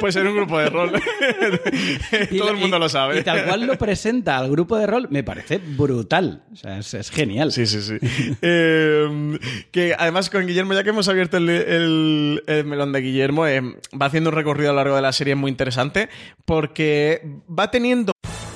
[0.00, 0.90] Pues en un grupo de rol.
[2.38, 3.20] Todo el mundo lo sabe.
[3.20, 6.42] Y tal cual lo presenta al grupo de rol, me parece brutal.
[6.52, 7.52] O sea, es, es genial.
[7.52, 7.94] Sí, sí, sí.
[8.42, 9.38] Eh,
[9.70, 13.60] que además con Guillermo, ya que hemos abierto el, el- el melón de Guillermo, eh,
[14.00, 16.08] va haciendo un recorrido a lo largo de la serie muy interesante
[16.44, 18.12] porque va teniendo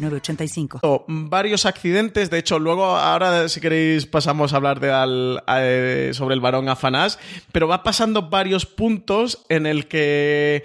[0.00, 0.80] 906985.
[0.82, 2.30] o varios accidentes.
[2.30, 6.68] De hecho, luego, ahora, si queréis, pasamos a hablar de al- eh, sobre el varón
[6.68, 7.18] Afanás.
[7.52, 10.64] Pero va pasando varios puntos en el que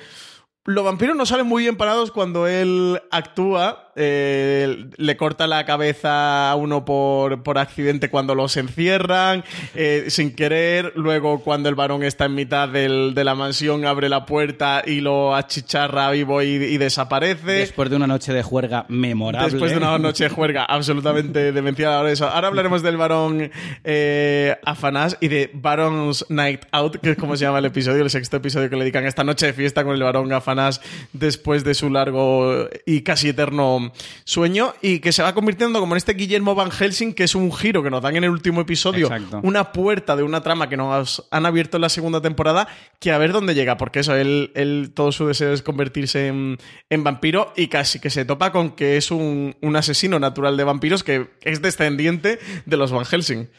[0.65, 3.84] los vampiros no salen muy bien parados cuando él actúa.
[3.95, 10.35] Eh, le corta la cabeza a uno por, por accidente cuando los encierran, eh, sin
[10.35, 10.93] querer.
[10.95, 15.01] Luego, cuando el varón está en mitad del- de la mansión, abre la puerta y
[15.01, 17.51] lo achicharra vivo y, y desaparece.
[17.51, 19.49] Después de una noche de juerga memorable.
[19.51, 21.93] Después de una noche de juerga absolutamente demencial.
[21.93, 22.27] Ahora, eso.
[22.27, 23.51] Ahora hablaremos del varón
[23.83, 28.09] eh, Afanás y de Baron's Night Out, que es como se llama el episodio, el
[28.09, 30.81] sexto episodio que le dedican esta noche de fiesta con el varón Afanás
[31.13, 33.84] después de su largo y casi eterno
[34.23, 37.51] sueño y que se va convirtiendo como en este Guillermo Van Helsing, que es un
[37.51, 39.39] giro que nos dan en el último episodio, Exacto.
[39.43, 42.67] una puerta de una trama que nos han abierto en la segunda temporada,
[42.99, 46.57] que a ver dónde llega, porque eso, él, él todo su deseo es convertirse en,
[46.89, 50.63] en vampiro y casi que se topa con que es un, un asesino natural de
[50.63, 53.49] vampiros que es descendiente de los Van Helsing.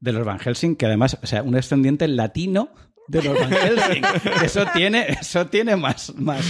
[0.00, 2.70] De los Van Helsing, que además, o sea, un descendiente latino
[3.08, 4.02] de los Van Helsing.
[4.44, 6.44] Eso tiene, eso tiene más, más,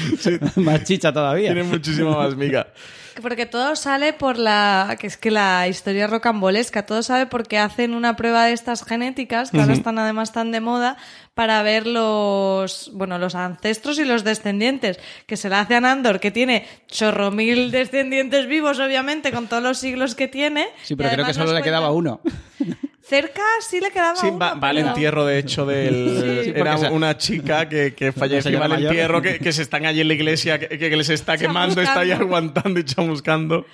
[0.56, 1.52] más chicha todavía.
[1.52, 2.72] Tiene muchísima más miga.
[3.20, 4.96] Porque todo sale por la.
[4.98, 9.50] que es que la historia rocambolesca, todo sale porque hacen una prueba de estas genéticas,
[9.50, 9.78] que ahora Ujú.
[9.80, 10.96] están además tan de moda,
[11.34, 12.90] para ver los.
[12.94, 14.98] bueno, los ancestros y los descendientes.
[15.26, 19.62] Que se la hace a Nandor, que tiene chorro mil descendientes vivos, obviamente, con todos
[19.62, 20.68] los siglos que tiene.
[20.82, 22.20] Sí, pero creo que solo le quedaba uno.
[23.04, 24.38] Cerca sí le quedaba Sí, uno.
[24.38, 26.42] va, va al pero- entierro, de hecho, del.
[26.44, 28.92] Sí, porque era esa- una chica que, que falleció señora mayor.
[28.92, 32.00] entierro, que, que se están allí en la iglesia, que, que les está quemando, está
[32.00, 32.24] ahí Chamuscando.
[32.36, 33.66] aguantando y chamuscando.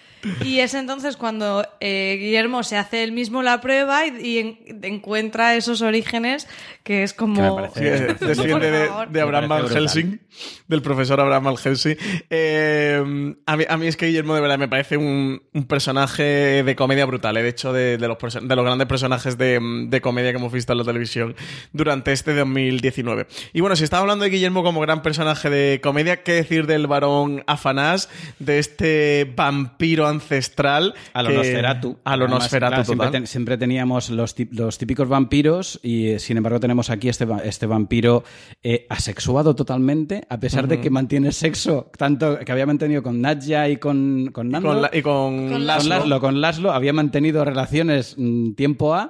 [0.44, 4.58] Y es entonces cuando eh, Guillermo se hace él mismo la prueba y, y en-
[4.82, 6.48] encuentra esos orígenes
[6.82, 7.36] que es como...
[7.36, 9.08] Que me parece- Sí, eh, desciende de, favor.
[9.10, 10.02] de Abraham Me Van parece brutal.
[10.02, 10.20] Helsing,
[10.66, 11.96] del profesor Abraham Van Helsing.
[12.30, 16.62] Eh, a, mí, a mí es que Guillermo de verdad me parece un, un personaje
[16.64, 17.36] de comedia brutal.
[17.36, 17.42] eh.
[17.42, 20.38] De hecho, de, de los, perso- de los grandes personajes personajes de, de comedia que
[20.38, 21.34] hemos visto en la televisión
[21.72, 23.26] durante este 2019.
[23.52, 26.86] Y bueno, si estaba hablando de Guillermo como gran personaje de comedia, ¿qué decir del
[26.86, 30.94] varón Afanás, de este vampiro ancestral?
[31.12, 31.98] A lo que- Nosferatu.
[32.04, 33.12] A lo Además, Nosferatu, claro, siempre, total.
[33.22, 38.24] ten- siempre teníamos los, típicos vampiros y eh, sin embargo tenemos aquí este, este vampiro
[38.62, 43.68] eh, asexuado totalmente, a pesar de que mantiene sexo tanto que había mantenido con Nadja
[43.68, 44.68] y con, con Nando.
[44.68, 45.88] con la- y con Con Laszlo.
[45.96, 49.07] Laszlo, con Laszlo, había mantenido relaciones mm, tiempo A,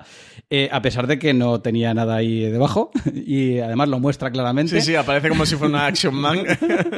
[0.51, 4.81] eh, a pesar de que no tenía nada ahí debajo, y además lo muestra claramente.
[4.81, 6.39] Sí, sí, aparece como si fuera una Action Man.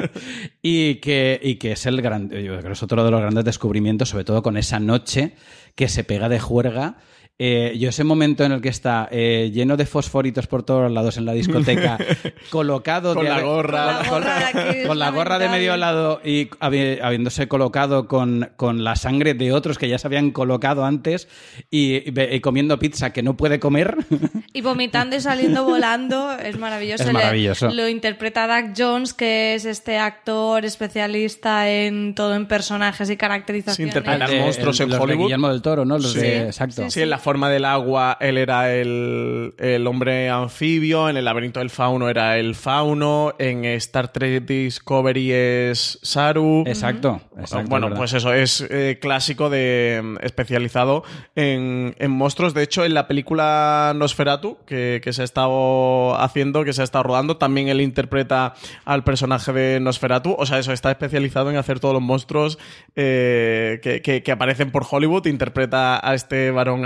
[0.62, 3.44] y, que, y que es el gran, yo creo que es otro de los grandes
[3.44, 5.34] descubrimientos, sobre todo con esa noche
[5.74, 6.96] que se pega de juerga.
[7.42, 11.16] Eh, yo ese momento en el que está eh, lleno de fosforitos por todos lados
[11.16, 11.96] en la discoteca,
[12.50, 14.02] colocado Con de- la gorra.
[14.08, 18.94] con, con- con la gorra de medio lado y habi- habiéndose colocado con, con la
[18.96, 21.28] sangre de otros que ya se habían colocado antes
[21.70, 23.96] y, y y comiendo pizza que no puede comer.
[24.52, 27.02] Y vomitando y saliendo volando es maravilloso.
[27.04, 27.70] Es Le- maravilloso.
[27.70, 33.94] Lo interpreta Doug Jones, que es este actor especialista en todo en personajes y caracterizaciones.
[33.94, 35.24] interpreta El de- monstruos en los de Hollywood.
[35.24, 35.96] Guillermo del Toro, ¿no?
[35.98, 36.20] Los Sí.
[36.20, 36.90] de- exacto.
[36.90, 41.60] Sí, en la forma del agua él era el, el hombre anfibio, en el laberinto
[41.60, 46.64] del fauno era el fauno, en Star Trek Discovery es Saru.
[46.66, 51.04] Exacto, exacto, Bueno, es pues eso, es eh, clásico de mm, especializado
[51.36, 52.52] en, en monstruos.
[52.52, 56.84] De hecho, en la película Nosferatu, que, que se ha estado haciendo, que se ha
[56.84, 58.54] estado rodando, también él interpreta
[58.84, 60.34] al personaje de Nosferatu.
[60.36, 62.58] O sea, eso, está especializado en hacer todos los monstruos
[62.96, 65.26] eh, que, que- que aparecen por Hollywood.
[65.26, 66.84] Interpreta a este varón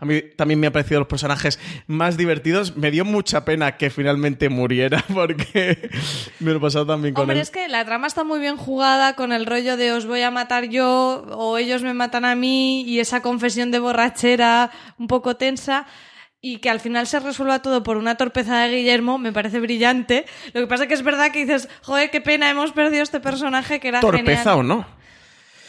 [0.00, 2.76] A mí también me han parecido los personajes más divertidos.
[2.76, 5.90] Me dio mucha pena que finalmente muriera, porque
[6.40, 7.42] me lo he pasado también con Hombre, él.
[7.42, 10.30] es que la trama está muy bien jugada con el rollo de os voy a
[10.30, 15.36] matar yo o ellos me matan a mí y esa confesión de borrachera un poco
[15.36, 15.86] tensa
[16.40, 20.26] y que al final se resuelva todo por una torpeza de Guillermo me parece brillante.
[20.52, 23.18] Lo que pasa es que es verdad que dices, joder, qué pena, hemos perdido este
[23.20, 24.58] personaje que era ¿Torpeza genial.
[24.58, 24.86] o no?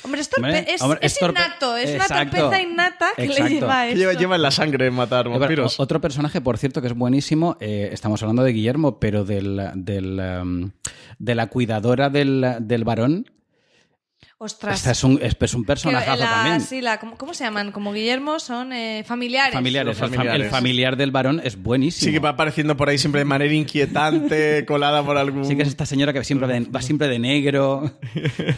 [0.07, 3.43] Hombre, es, torpe- es, hombre, es es torpe- innato, es una torpeza innata que Exacto.
[3.43, 3.97] le lleva a eso.
[3.97, 5.79] Lleva, lleva en la sangre matar vampiros.
[5.79, 10.19] Otro personaje, por cierto, que es buenísimo, eh, estamos hablando de Guillermo, pero del, del,
[10.41, 10.71] um,
[11.19, 13.29] de la cuidadora del, del varón.
[14.39, 14.75] Ostras.
[14.77, 16.61] Esta es un, es, es un personajazo la- también.
[16.61, 17.71] sí, la- ¿cómo, cómo se llaman?
[17.71, 19.51] Como Guillermo son eh, familiares.
[19.53, 19.97] Familiares.
[19.97, 20.45] El, fam- familiares.
[20.45, 22.05] el familiar del varón es buenísimo.
[22.07, 25.43] Sí que va apareciendo por ahí siempre de manera inquietante, colada por algún...
[25.43, 27.91] Sí que es esta señora que siempre de- va siempre de negro.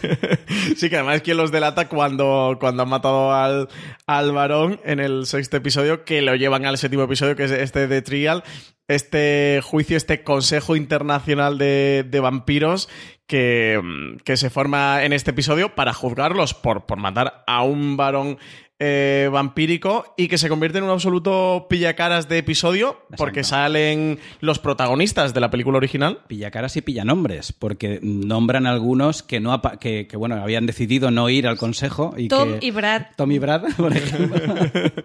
[0.75, 3.67] Sí, que además es quien los delata cuando, cuando han matado al,
[4.05, 7.87] al varón en el sexto episodio, que lo llevan al séptimo episodio, que es este
[7.87, 8.43] de Trial,
[8.87, 12.89] este juicio, este Consejo Internacional de, de Vampiros
[13.29, 13.79] que,
[14.25, 18.39] que se forma en este episodio para juzgarlos por, por matar a un varón
[18.79, 24.59] eh, vampírico y que se convierte en un absoluto pillacaras de episodio porque salen los
[24.59, 26.19] protagonistas de la película original.
[26.27, 31.29] Pillacaras y pillanombres, porque nombran algunos que no apa- que, que, bueno habían decidido no
[31.29, 33.03] ir al consejo y Tom que- y Brad.
[33.17, 34.39] Tom y Brad, por ejemplo.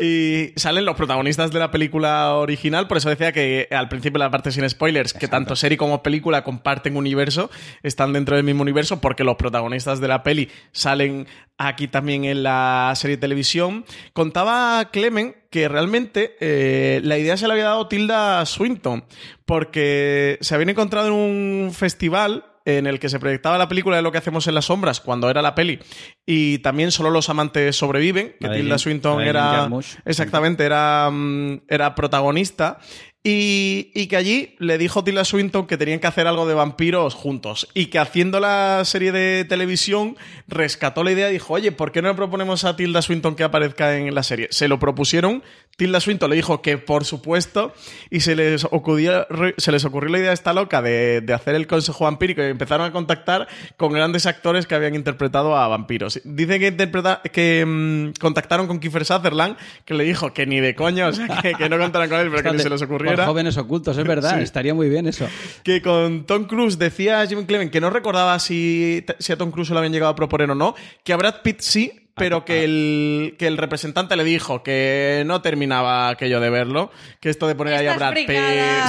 [0.00, 4.24] Y salen los protagonistas de la película original, por eso decía que al principio de
[4.24, 7.50] la parte sin spoilers, que tanto serie como película comparten universo,
[7.82, 11.26] están dentro del mismo universo, porque los protagonistas de la peli salen
[11.66, 13.84] aquí también en la serie de televisión.
[14.12, 19.04] Contaba Clemen que realmente eh, la idea se la había dado Tilda Swinton,
[19.44, 24.02] porque se habían encontrado en un festival en el que se proyectaba la película de
[24.02, 25.80] lo que hacemos en las sombras cuando era la peli
[26.24, 29.68] y también solo los amantes sobreviven que Tilda Swinton era
[30.04, 32.78] exactamente era, mm, era protagonista
[33.24, 37.14] y, y que allí le dijo Tilda Swinton que tenían que hacer algo de vampiros
[37.14, 40.16] juntos y que haciendo la serie de televisión
[40.48, 43.44] rescató la idea y dijo, oye, ¿por qué no le proponemos a Tilda Swinton que
[43.44, 44.48] aparezca en la serie?
[44.50, 45.44] Se lo propusieron,
[45.76, 47.72] Tilda Swinton le dijo que por supuesto
[48.10, 51.66] y se les ocurrió, se les ocurrió la idea esta loca de, de hacer el
[51.66, 56.20] consejo vampírico y empezaron a contactar con grandes actores que habían interpretado a vampiros.
[56.24, 60.74] Dicen que, interpreta- que mm, contactaron con Kiefer Sutherland que le dijo que ni de
[60.74, 63.16] coño, o sea, que, que no contaran con él, pero que ni se les ocurriera.
[63.16, 64.36] Por jóvenes ocultos, es verdad.
[64.36, 64.42] Sí.
[64.44, 65.26] Estaría muy bien eso.
[65.64, 69.68] Que con Tom Cruise decía Jimmy Clement que no recordaba si, si a Tom Cruise
[69.68, 72.64] se lo habían llegado a proponer o no, que a Brad Pitt sí, pero que
[72.64, 76.90] el, que el representante le dijo que no terminaba aquello de verlo,
[77.20, 78.30] que esto de poner ahí a Brad Pitt,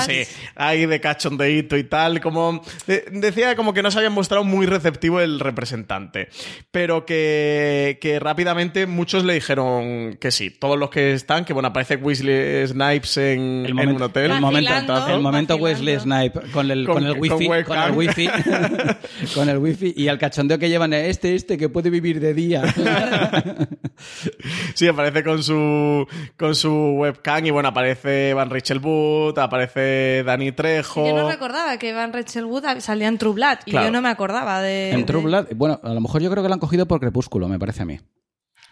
[0.05, 0.23] sí,
[0.55, 4.65] ahí de cachondeíto y tal, como de- decía como que no se había mostrado muy
[4.65, 6.27] receptivo el representante,
[6.71, 11.69] pero que, que rápidamente muchos le dijeron que sí, todos los que están, que bueno,
[11.69, 15.15] aparece Weasley Snipes en, en un hotel, el momento, Tantazo.
[15.15, 17.91] el momento Wesley Snipe con el, Con- con, el con wifi, con, webcam.
[17.91, 18.27] el wifi,
[19.33, 22.61] con el wifi y el cachondeo que llevan este, este que puede vivir de día.
[24.75, 26.05] Sí, aparece con su
[26.37, 31.05] con su webcam y bueno, aparece Van Rachel Wood, aparece Dani Trejo.
[31.05, 33.87] Yo no recordaba que Van Rachel Wood salía en True Blood y Claro.
[33.87, 34.91] yo no me acordaba de...
[34.91, 37.47] En True Blood, bueno, a lo mejor yo creo que la han cogido por Crepúsculo,
[37.47, 37.99] me parece a mí.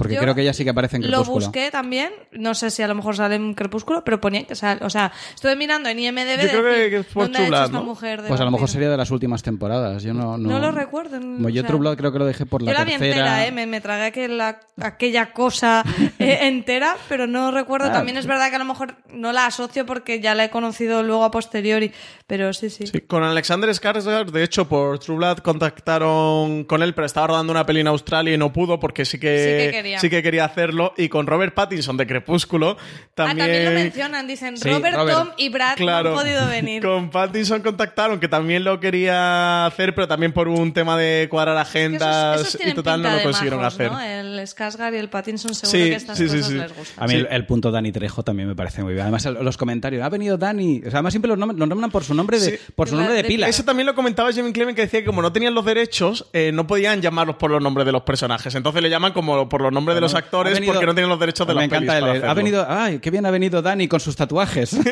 [0.02, 1.46] Porque Yo creo que ella sí que aparece en Lo Crepúsculo.
[1.46, 4.84] busqué también, no sé si a lo mejor sale en Crepúsculo, pero ponía que sale,
[4.84, 7.46] o sea, estuve mirando en IMDB Yo creo decir, que- es por ¿dónde ha True
[7.46, 7.84] hecho Blood, esta ¿no?
[7.84, 8.74] mujer de Pues a lo mejor vampiro?
[8.74, 10.04] sería de las últimas temporadas.
[10.04, 12.26] Yo no, no, No lo recuerdo, Como yo o sea, True Blood creo que lo
[12.26, 13.10] dejé por la Yo la vi tercera.
[13.12, 13.52] entera, ¿eh?
[13.52, 15.84] me, me tragué aquella, aquella cosa
[16.20, 17.88] eh, entera, pero no recuerdo.
[17.90, 17.94] Ah.
[17.94, 21.04] También es verdad que a lo mejor no la asocio porque ya la he conocido
[21.04, 21.92] luego a posteriori,
[22.28, 22.88] pero sí, sí.
[22.88, 27.52] Sí, con Alexander Skarsgård, de hecho, por True Blood contactaron con él, pero estaba rodando
[27.52, 29.91] una peli en Australia y no pudo porque sí que, Sí que quería.
[30.00, 30.94] Sí que quería hacerlo.
[30.98, 32.78] Y con Robert Pattinson de Crepúsculo
[33.16, 33.42] también...
[33.42, 35.18] Ah, también lo mencionan, dicen Sí, Robert, Robert.
[35.18, 36.82] Tom y Brad no han podido venir.
[36.84, 41.58] Con Pattinson contactaron, que también lo quería hacer, pero también por un tema de cuadrar
[41.58, 43.92] agendas Esos y total no lo de consiguieron majos, hacer.
[43.92, 44.00] ¿no?
[44.02, 46.58] El Skarsgård y el Pattinson seguro Sí, que estas sí, sí, cosas sí.
[46.58, 47.04] les gustan.
[47.04, 49.02] A mí el, el punto Dani Trejo también me parece muy bien.
[49.04, 50.04] Además, el- los comentarios.
[50.04, 50.80] Ha venido Dani.
[50.80, 53.14] O sea, además siempre los nombran, los nombran por su nombre de, por su nombre
[53.16, 53.48] de pila.
[53.48, 56.52] Eso también lo comentaba Jimmy Clement que decía que como no tenían los derechos, eh,
[56.54, 58.54] no podían llamarlos por los nombres de los personajes.
[58.56, 61.20] Entonces le llaman como por los nombres de los actores venido- porque no tienen los
[61.20, 62.66] derechos de Me las encanta pelis el- Ha venido.
[62.70, 64.76] Ay, qué bien ha venido Dani con sus tatuajes.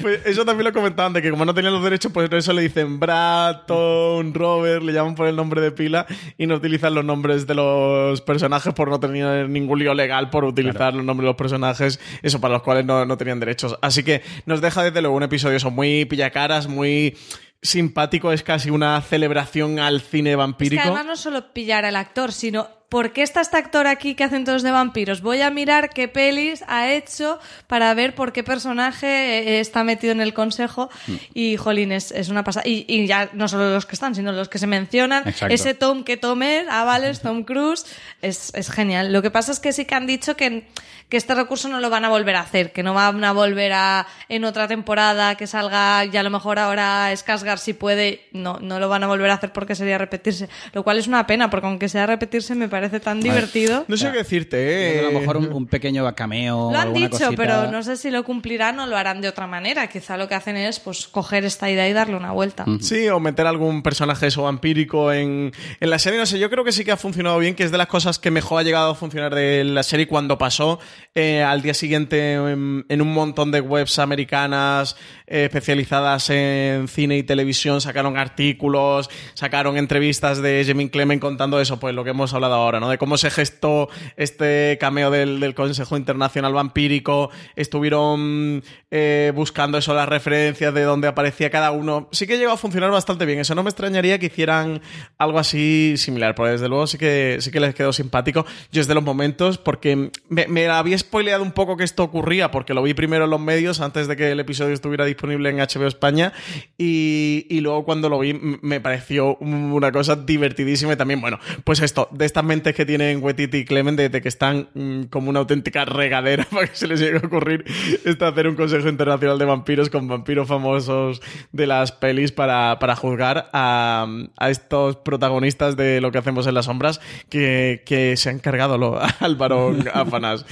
[0.00, 2.52] Pues eso también lo comentaban, de que como no tenían los derechos, pues por eso
[2.52, 6.06] le dicen Brad, Tom, Robert, le llaman por el nombre de pila
[6.38, 10.44] y no utilizan los nombres de los personajes por no tener ningún lío legal por
[10.44, 13.76] utilizar los nombres de los personajes, eso para los cuales no, no tenían derechos.
[13.82, 17.16] Así que nos deja desde luego un episodio eso muy pillacaras, muy
[17.62, 20.82] simpático, es casi una celebración al cine Es que vampírico.
[20.82, 24.44] además no solo pillar al actor, sino ¿por qué está este actor aquí que hacen
[24.44, 25.22] todos de vampiros?
[25.22, 27.38] Voy a mirar qué pelis ha hecho
[27.68, 30.90] para ver por qué personaje eh, está metido en el consejo.
[31.06, 31.14] Mm.
[31.32, 32.66] Y, jolín, es, es una pasada.
[32.66, 35.26] Y, y ya no solo los que están, sino los que se mencionan.
[35.26, 35.54] Exacto.
[35.54, 37.86] Ese Tom que tomes, Avales, Tom Cruise,
[38.22, 39.12] es, es genial.
[39.12, 40.66] Lo que pasa es que sí que han dicho que,
[41.08, 43.72] que este recurso no lo van a volver a hacer, que no van a volver
[43.72, 48.58] a en otra temporada que salga y a lo mejor ahora Skarsgård si puede, no,
[48.60, 50.48] no lo van a volver a hacer porque sería repetirse.
[50.72, 53.84] Lo cual es una pena, porque aunque sea repetirse me parece tan divertido.
[53.88, 55.00] No sé qué decirte, ¿eh?
[55.00, 56.70] a lo mejor un, un pequeño cameo.
[56.72, 57.32] Lo han dicho, cosita.
[57.36, 59.86] pero no sé si lo cumplirán o lo harán de otra manera.
[59.88, 62.64] Quizá lo que hacen es pues coger esta idea y darle una vuelta.
[62.80, 66.18] Sí, o meter algún personaje eso vampírico en, en la serie.
[66.18, 68.18] No sé, yo creo que sí que ha funcionado bien, que es de las cosas
[68.18, 70.78] que mejor ha llegado a funcionar de la serie cuando pasó
[71.14, 77.18] eh, al día siguiente en, en un montón de webs americanas eh, especializadas en cine
[77.18, 77.80] y televisión.
[77.80, 82.69] Sacaron artículos, sacaron entrevistas de Jemin Clement contando eso, pues lo que hemos hablado ahora,
[82.70, 87.30] De cómo se gestó este cameo del, Consejo Internacional Vampírico.
[87.56, 88.62] Estuvieron
[88.92, 92.08] eh, buscando eso, las referencias de dónde aparecía cada uno.
[92.12, 93.40] Sí que llegó a funcionar bastante bien.
[93.40, 94.80] Eso no me extrañaría que hicieran
[95.18, 98.46] algo así similar, porque desde luego sí que, sí que les quedó simpático.
[98.70, 102.72] Yo es de los momentos, porque me, había spoileado un poco que esto ocurría, porque
[102.72, 105.88] lo vi primero en los medios antes de que el episodio estuviera disponible en HBO
[105.88, 106.32] España.
[106.78, 111.80] Y, y luego cuando lo vi me pareció una cosa divertidísima y también, bueno, pues
[111.80, 115.84] esto, de estas que tienen Wetiti y Clement, de, que están mm, como una auténtica
[115.84, 117.64] regadera para que se les llegue a ocurrir
[118.04, 121.20] esto hacer un consejo internacional de vampiros con vampiros famosos
[121.52, 124.06] de las pelis para, para juzgar a,
[124.36, 128.78] a estos protagonistas de lo que hacemos en las sombras que, que se han cargado
[128.78, 130.44] lo- al varón Afanas.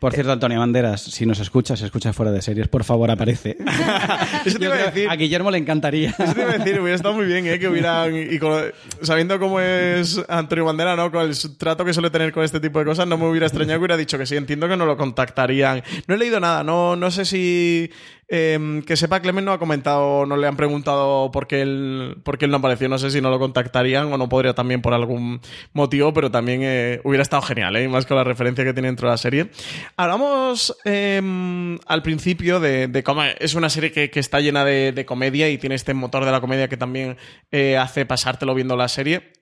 [0.00, 3.56] Por cierto, Antonio Banderas, si nos escuchas, escucha fuera de series, por favor, aparece.
[4.44, 5.08] Eso te iba a decir.
[5.10, 6.10] a Guillermo le encantaría.
[6.10, 7.58] Eso te iba a decir, hubiera estado muy bien, ¿eh?
[7.58, 8.14] Que hubieran.
[8.16, 8.62] Y con-
[9.02, 11.10] sabiendo cómo es Antonio Bandera, ¿no?
[11.10, 13.78] Con el trato que suele tener con este tipo de cosas, no me hubiera extrañado
[13.78, 14.36] que hubiera dicho que sí.
[14.36, 15.82] Entiendo que no lo contactarían.
[16.06, 17.90] No he leído nada, no, no sé si.
[18.28, 22.42] Eh, que sepa, Clemen no ha comentado, no le han preguntado por qué, él, por
[22.42, 22.88] él no apareció.
[22.88, 25.40] No sé si no lo contactarían o no podría también por algún
[25.72, 27.88] motivo, pero también eh, hubiera estado genial, ¿eh?
[27.88, 29.50] Más con la referencia que tiene dentro de la serie.
[29.96, 31.20] Hablamos eh,
[31.86, 35.76] al principio de, cómo es una serie que, está llena de, de comedia y tiene
[35.76, 37.16] este motor de la comedia que también
[37.50, 39.37] eh, hace pasártelo viendo la serie.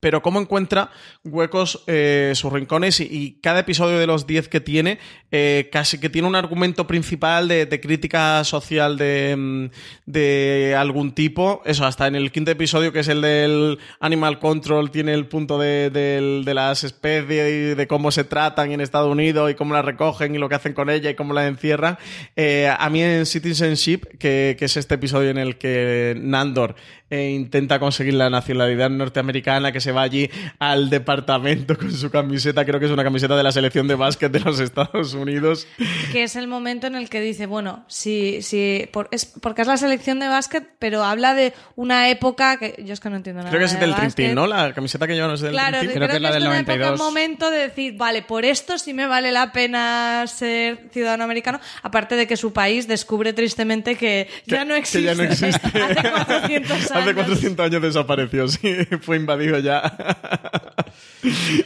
[0.00, 0.90] Pero cómo encuentra
[1.24, 4.98] huecos eh, sus rincones y, y cada episodio de los 10 que tiene
[5.30, 9.66] eh, casi que tiene un argumento principal de, de crítica social de, mm,
[10.06, 11.60] de algún tipo.
[11.66, 15.58] Eso, hasta en el quinto episodio, que es el del Animal Control, tiene el punto
[15.58, 19.84] de, de las especies y de cómo se tratan en Estados Unidos y cómo las
[19.84, 21.98] recogen y lo que hacen con ella y cómo las encierran.
[22.36, 26.74] Eh, a mí en Citizenship, que, que es este episodio en el que Nandor
[27.10, 32.10] eh, intenta conseguir la nacionalidad norteamericana, que se se va allí al departamento con su
[32.10, 35.66] camiseta, creo que es una camiseta de la selección de básquet de los Estados Unidos.
[36.12, 39.68] Que es el momento en el que dice, bueno, si, si por- es porque es
[39.68, 43.38] la selección de básquet, pero habla de una época que yo es que no entiendo
[43.40, 43.48] nada.
[43.50, 43.94] Creo que es de del.
[43.94, 44.46] Trintín, ¿no?
[44.46, 45.96] La camiseta que llevan es del Claro, Trintín.
[45.96, 49.06] creo, que, es de una época, un momento de decir, vale, por esto sí me
[49.06, 54.66] vale la pena ser ciudadano americano, aparte de que su país descubre tristemente que, ya
[54.66, 54.98] no existe.
[55.00, 55.66] Que ya no existe.
[55.78, 56.90] Hace 400 años.
[56.90, 59.77] Hace 400 años desapareció, sí, fue invadido ya.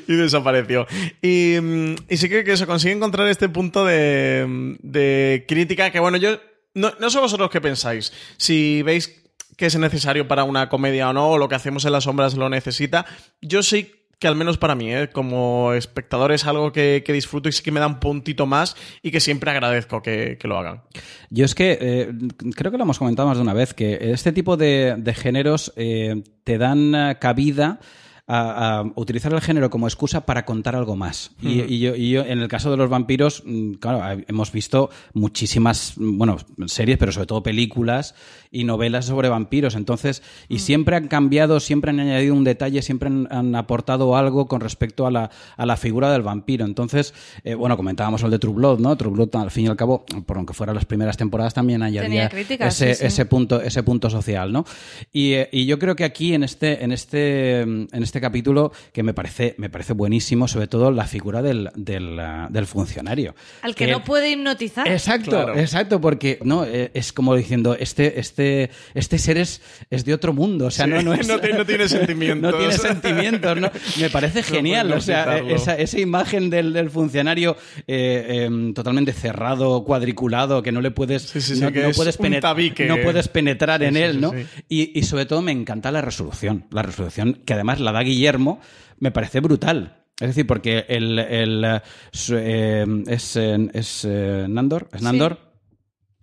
[0.08, 0.86] y desapareció.
[1.20, 6.00] Y, mm, y sí que, que se consigue encontrar este punto de, de crítica que,
[6.00, 6.38] bueno, yo...
[6.74, 8.14] No, no sé vosotros qué pensáis.
[8.38, 9.22] Si veis
[9.56, 12.34] que es necesario para una comedia o no, o lo que hacemos en las sombras
[12.34, 13.04] lo necesita.
[13.40, 15.10] Yo sí que al menos para mí, ¿eh?
[15.12, 18.76] como espectador, es algo que, que disfruto y sí que me da un puntito más
[19.02, 20.82] y que siempre agradezco que, que lo hagan.
[21.28, 22.12] Yo es que eh,
[22.54, 25.72] creo que lo hemos comentado más de una vez, que este tipo de, de géneros
[25.74, 27.80] eh, te dan eh, cabida
[28.26, 31.32] a, a utilizar el género como excusa para contar algo más.
[31.40, 35.94] Y, yo, y yo, en el caso de los vampiros, mm, claro, hemos visto muchísimas,
[35.96, 38.14] mm, bueno, series, pero sobre todo películas
[38.50, 39.74] y novelas sobre vampiros.
[39.74, 44.46] Entonces, y siempre han cambiado, siempre han añadido un detalle, siempre han, han aportado algo
[44.46, 46.64] con respecto a la, a la figura del vampiro.
[46.64, 47.14] Entonces,
[47.44, 48.96] eh, bueno, comentábamos el de True Blood, ¿no?
[48.96, 52.28] True Blood, al fin y al cabo, por aunque fueran las primeras temporadas, también añadía
[52.28, 53.06] críticas, ese, sí, sí.
[53.06, 54.64] ese punto, ese punto social, ¿no?
[55.12, 58.72] Y, eh, y yo creo que aquí en este, en este, mm, en este capítulo,
[58.92, 63.34] que me parece, me parece buenísimo, sobre todo la figura del, del, ah, del funcionario.
[63.62, 64.86] Al que no puede hipnotizar.
[64.88, 69.60] Exacto, exacto, porque no eh, es como diciendo este este este ser es,
[69.90, 72.52] es de otro mundo, o sea, Sí, no, no, es- no tiene- no tiene sentimientos.
[72.52, 73.70] no tiene sentimientos, ¿no?
[74.00, 75.54] Me parece genial, o sea, quitarlo.
[75.54, 77.56] esa, esa imagen del, del funcionario
[77.86, 82.86] eh, em, totalmente cerrado, cuadriculado, que no le puedes sí, no, que puedes tabique.
[82.86, 84.30] no puedes penetrar Sí, en sí, él, sí, ¿no?
[84.32, 84.46] sí.
[84.68, 88.60] Y, y sobre todo me encanta la resolución, la resolución que además la da Guillermo,
[88.98, 89.98] me parece brutal.
[90.20, 91.80] Es decir, porque el, el, eh,
[92.12, 95.04] su- eh, es, eh, es eh, Nandor, es Sí.
[95.04, 95.38] Nandor,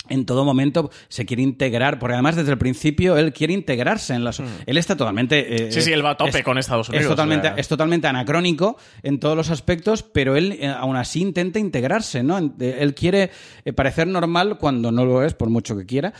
[0.07, 4.23] en todo momento se quiere integrar, porque además desde el principio él quiere integrarse en
[4.23, 4.41] las...
[4.65, 5.67] Él está totalmente...
[5.67, 7.59] eh, Sí, sí, él va a tope es- con Estados Unidos, Es totalmente, o sea.
[7.59, 12.38] es totalmente anacrónico en todos los aspectos, pero él eh, aún así intenta integrarse, ¿no?
[12.39, 13.30] En- eh, Él quiere
[13.65, 16.13] eh, parecer normal cuando no lo es, por mucho que quiera.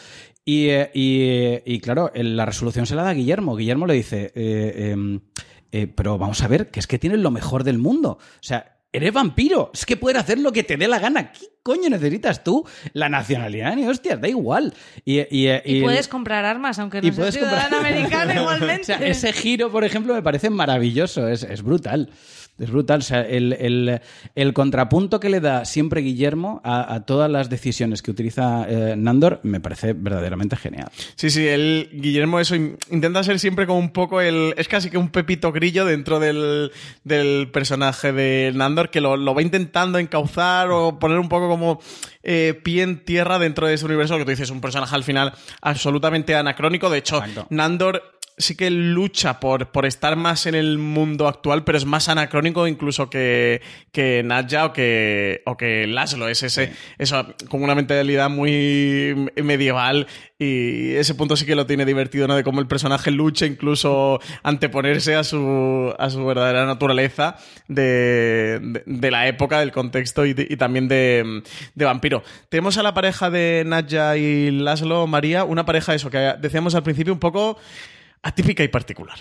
[0.50, 3.56] Y, eh, y, y, claro, la resolución se la da a Guillermo.
[3.56, 5.20] Guillermo le dice, eh, em,
[5.72, 8.18] eh, pero vamos a ver, que es que tienes lo mejor del mundo.
[8.20, 11.32] O sea, eres vampiro, es que puedes hacer lo que te dé la gana.
[11.32, 12.66] ¿Qué coño necesitas tú?
[12.94, 14.74] La nacionalidad, ni hostias, da igual.
[15.06, 18.82] Y, y, eh, Y, puedes comprar armas, aunque no y seas comprar- ciudadano americano igualmente.
[18.82, 22.10] o sea, ese giro, por ejemplo, me parece maravilloso, es, es brutal.
[22.60, 23.00] Es brutal.
[23.00, 24.02] O sea, el, el-
[24.36, 28.96] el contrapunto que le da siempre Guillermo a, a todas las decisiones que utiliza eh,
[28.98, 30.90] Nandor me parece verdaderamente genial.
[31.16, 34.54] Sí, sí, el Guillermo eso in- intenta ser siempre como un poco el...
[34.58, 36.72] Es casi que un pepito grillo dentro del,
[37.04, 41.80] del personaje de Nandor que lo, lo va intentando encauzar o poner un poco como
[42.24, 44.14] eh, pie en tierra dentro de ese universo.
[44.14, 46.90] Lo que tú dices, un personaje al final absolutamente anacrónico.
[46.90, 51.78] De hecho, Nandor sí que lucha por, por estar más en el mundo actual, pero
[51.78, 53.62] es más anacrónico incluso que,
[53.92, 56.28] que Nadja o que, o que Laszlo.
[56.30, 60.08] Es ese, eso, con una mentalidad muy medieval
[60.40, 62.36] y ese punto sí que lo tiene divertido, ¿no?
[62.36, 67.36] De cómo el personaje lucha incluso anteponerse a su, a su verdadera naturaleza
[67.68, 71.44] de, de, de la época, del contexto y, de- y también de,
[71.76, 72.24] de vampiro.
[72.48, 76.84] Tenemos a la pareja de Nadja y Laszlo, María, una pareja eso que decíamos al
[76.84, 77.58] principio un poco
[78.22, 79.20] atípica y particular.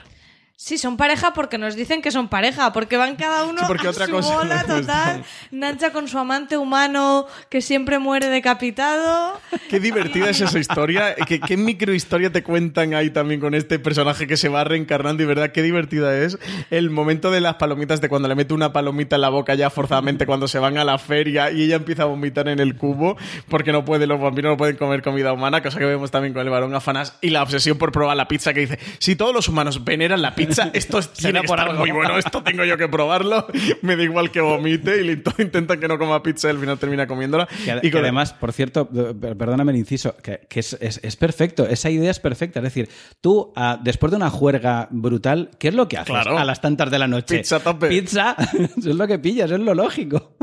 [0.61, 3.87] Sí, son pareja porque nos dicen que son pareja, porque van cada uno Sí, porque
[3.87, 5.23] a otra su cosa bola no total.
[5.53, 9.41] Nacha con su amante humano que siempre muere decapitado.
[9.71, 11.15] Qué divertida es esa historia.
[11.15, 15.27] ¿Qué, qué microhistoria te cuentan ahí también con este personaje que se va reencarnando y
[15.27, 16.41] verdad qué divertida es
[16.71, 19.71] el momento de las palomitas de cuando le mete una palomita en la boca ya
[19.71, 23.17] forzadamente cuando se van a la feria y ella empieza a vomitar en el cubo
[23.49, 26.43] porque no puede, los vampiros no pueden comer comida humana, cosa que vemos también con
[26.43, 29.47] el varón afanás y la obsesión por probar la pizza que dice, si todos los
[29.47, 31.75] humanos veneran la pizza, esto tiene por algo.
[31.81, 33.47] muy bueno, esto tengo yo que probarlo,
[33.83, 36.79] me da igual que vomite y le intentan que no coma pizza y al final
[36.79, 37.47] termina comiéndola.
[37.65, 41.17] Que, y que además, por cierto, per- perdóname el inciso, que, que es, es- es
[41.17, 42.61] perfecto, esa idea es perfecta.
[42.61, 42.89] Es decir,
[43.21, 46.39] tú, ah, después de una juerga brutal, ¿qué es lo que haces Claro.
[46.39, 47.39] a las tantas de la noche?
[47.39, 47.89] Pizza tope.
[47.89, 48.37] Pizza,
[48.77, 50.37] eso es lo que pillas, es lo lógico.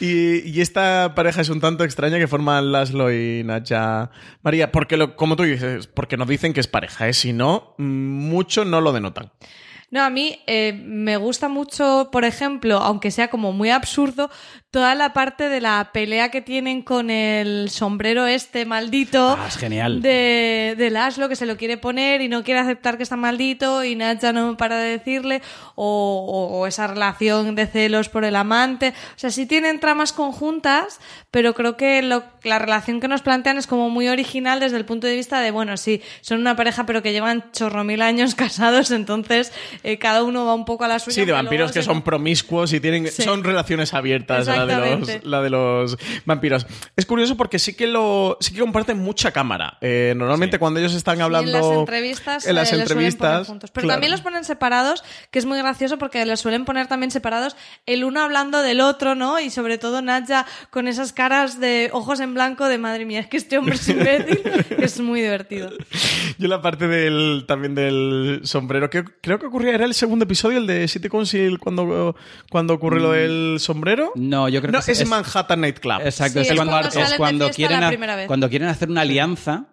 [0.00, 4.10] Y, esta pareja es un tanto extraña que forman Laszlo y Nacha
[4.42, 7.12] María, porque lo, como tú dices, porque nos dicen que es pareja, ¿eh?
[7.12, 9.30] si no, mm, mucho no lo denotan.
[9.90, 14.28] No, a mí eh, me gusta mucho, por ejemplo, aunque sea como muy absurdo,
[14.74, 19.56] toda la parte de la pelea que tienen con el sombrero este maldito Ah, es
[19.56, 20.02] genial.
[20.02, 23.84] de, de Laszlo que se lo quiere poner y no quiere aceptar que está maldito
[23.84, 25.42] y Nacha no para de decirle
[25.76, 25.86] o,
[26.28, 30.98] o- o esa relación de celos por el amante o sea sí tienen tramas conjuntas
[31.30, 34.84] pero creo que lo- la relación que nos plantean es como muy original desde el
[34.84, 38.34] punto de vista de bueno sí son una pareja pero que llevan chorro mil años
[38.34, 39.52] casados entonces
[39.84, 42.02] eh, cada uno va un poco a la suya Sí, de vampiros que se- son
[42.02, 43.22] promiscuos y tienen Sí.
[43.22, 46.66] son relaciones abiertas la de, los, la de los vampiros.
[46.96, 49.78] Es curioso porque sí que lo sí que comparten mucha cámara.
[49.80, 53.46] Eh, normalmente cuando ellos están hablando Y en las entrevistas, en las eh, los entrevistas,
[53.46, 53.70] juntos.
[53.70, 53.96] Pero claro.
[53.96, 57.56] también los ponen separados, que es muy gracioso porque los suelen poner también separados,
[57.86, 59.40] el uno hablando del otro, ¿no?
[59.40, 63.26] Y sobre todo Nadja con esas caras de ojos en blanco de madre mía, es
[63.26, 64.40] que este hombre es imbécil,
[64.78, 65.70] es muy divertido.
[66.38, 70.58] Yo la parte del también del sombrero, que creo que ocurría, era el segundo episodio,
[70.58, 72.16] el de City Council, cuando,
[72.50, 74.12] cuando ocurre lo del sombrero.
[74.14, 76.00] No, yo creo No, que es, Manhattan Nightclub.
[76.02, 78.16] Exacto, Sí, es, es cuando, cuando es salen de cuando fiesta quieren la ha- primera
[78.16, 78.26] vez.
[78.26, 79.64] cuando quieren hacer una alianza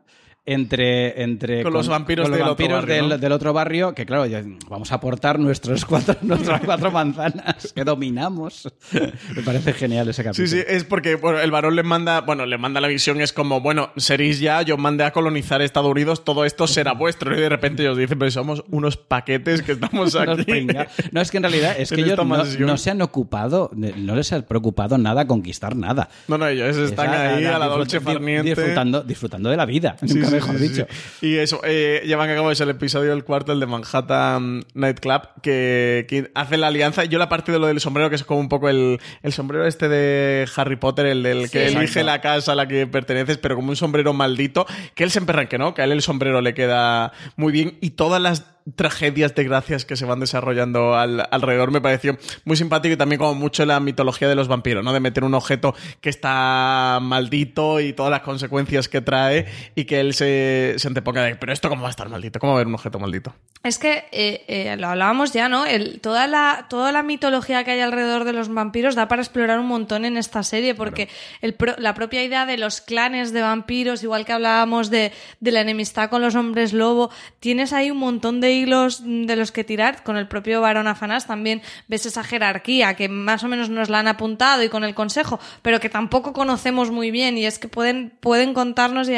[0.45, 3.17] entre, entre Con los vampiros con los del otro vampiros barrio, del, ¿no?
[3.19, 7.83] del otro barrio, que claro, ya vamos a aportar nuestros cuatro, nuestras cuatro manzanas que
[7.83, 8.67] dominamos.
[9.35, 10.47] Me parece genial ese capítulo.
[10.47, 13.33] Sí, sí, es porque bueno, el varón le manda, bueno, le manda la visión, es
[13.33, 17.37] como, bueno, seréis ya, yo mandé a colonizar Estados Unidos, todo esto será vuestro.
[17.37, 20.65] Y de repente ellos dicen, pero somos unos paquetes que estamos aquí.
[21.11, 24.33] No, es que en realidad es En que ellos no, se han ocupado, no les
[24.33, 26.09] ha preocupado nada conquistar nada.
[26.27, 28.49] No, no, ellos están Esa- ahí a la disfrut- dolce farniente.
[28.55, 30.87] Disfrutando, disfrutando de la vida, sí, mejor sí, dicho.
[31.19, 31.27] sí.
[31.27, 35.21] Y eso, eh, llevan a cabo es el episodio del cuarto, el de Manhattan Nightclub,
[35.41, 37.05] que, que hace la alianza.
[37.05, 39.65] Yo la parte de lo del sombrero, que es como un poco el, el sombrero
[39.67, 41.75] este de Harry Potter, el del que Sí.
[41.75, 42.03] elige Exacto.
[42.05, 44.65] la casa a la que perteneces, pero como un sombrero maldito,
[44.95, 47.51] que él se emperra en que no, que a él el sombrero le queda muy
[47.51, 52.15] bien y todas las tragedias, desgracias que se van desarrollando al- alrededor me pareció
[52.45, 54.93] muy simpático y también como mucho la mitología de los vampiros, ¿no?
[54.93, 59.99] De meter un objeto que está maldito y todas las consecuencias que trae y que
[59.99, 62.59] él se, se anteponga de, pero esto cómo va a estar maldito, cómo va a
[62.59, 63.33] haber un objeto maldito.
[63.63, 65.65] Es que eh, eh, lo hablábamos ya, ¿no?
[65.65, 69.59] El- toda, la, toda la mitología que hay alrededor de los vampiros da para explorar
[69.59, 71.09] un montón en esta serie, porque
[71.41, 75.61] el la propia idea de los clanes de vampiros, igual que hablábamos de, de la
[75.61, 77.09] enemistad con los hombres lobo,
[77.39, 80.03] tienes ahí un montón de hilos de los que tirar.
[80.03, 83.99] Con el propio varón Afanás también ves esa jerarquía que más o menos nos la
[83.99, 87.67] han apuntado y con el consejo, pero que tampoco conocemos muy bien y es que
[87.67, 89.13] pueden, pueden contarnos y,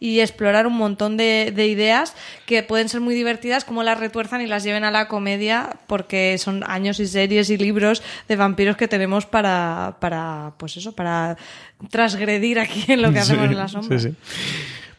[0.00, 2.14] y explorar un montón de, de ideas
[2.46, 6.36] que pueden ser muy divertidas, como las retuerzan y las lleven a la comedia, porque
[6.38, 11.36] son años y series y libros de vampiros que tenemos para, para pues eso, para
[11.90, 13.98] transgredir aquí en lo que hacemos Sí, en la sombra.
[13.98, 14.14] sí, sí.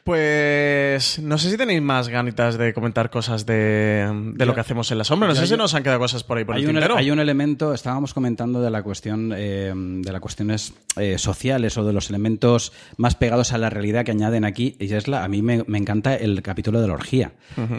[0.07, 4.89] Pues no sé si tenéis más ganitas de comentar cosas de, de lo que hacemos
[4.89, 5.27] en la sombra.
[5.27, 6.95] No sé si nos han quedado cosas por ahí por hay el un, tintero.
[6.95, 11.83] hay un elemento, estábamos comentando de la cuestión eh, de las cuestiones eh, sociales o
[11.83, 14.77] de los elementos más pegados a la realidad que añaden aquí.
[14.79, 17.33] Y es la, a mí me, me encanta el capítulo de la orgía,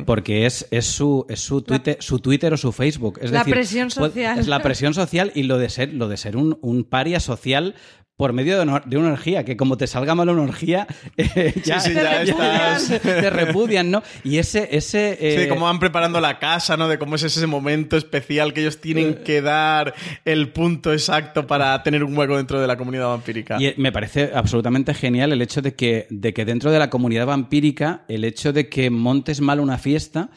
[0.05, 3.21] porque es, es su, es su Twitter, su Twitter o su Facebook.
[3.23, 4.39] Es La decir, presión social.
[4.39, 7.75] Es la presión social y lo de ser, lo de ser un, un paria social.
[8.19, 11.55] Por medio de una, de una orgía, que como te salga mal una orgía, eh,
[11.65, 14.03] ya, Sí, sí, ya estás- te repudian, ¿no?
[14.25, 16.89] Y ese, ese Sí, de eh, cómo van preparando la casa, ¿no?
[16.89, 19.95] De cómo es ese momento especial que ellos tienen que dar
[20.25, 23.57] el punto exacto para tener un hueco dentro de la comunidad vampírica.
[23.61, 26.91] Y eh, me parece absolutamente genial el hecho de que, de que dentro de la
[26.91, 30.31] comunidad vampírica, el hecho de que montes mal una fiesta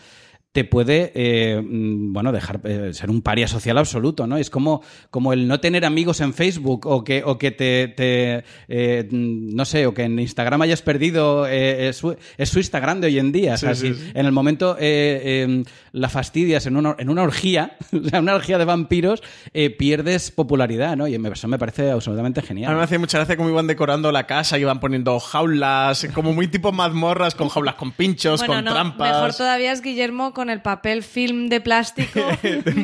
[0.52, 4.36] te puede, eh, mm, bueno, dejar eh, ser un paria social absoluto, ¿no?
[4.36, 8.44] Es como, como el no tener amigos en Facebook o que, o que te, te,
[8.68, 12.60] eh, mm, no sé, o que en Instagram hayas perdido, eh, es, su, es su
[12.60, 13.54] Instagram de hoy en día.
[13.54, 14.12] O sea, Sí, sí, si sí.
[14.14, 18.36] en el momento eh, eh, la fastidias en una, en una orgía, o sea, una
[18.36, 19.24] orgía de vampiros,
[19.54, 21.08] eh, pierdes popularidad, ¿no?
[21.08, 22.74] Y me- eso me parece absolutamente A genial.
[22.74, 26.48] mí me hacía mucha gracia cómo iban decorando la casa, iban poniendo jaulas, como muy
[26.50, 29.14] tipo mazmorras, con jaulas con pinchos, Bueno, con no, trampas.
[29.14, 32.20] mejor todavía es Guillermo con el papel film de plástico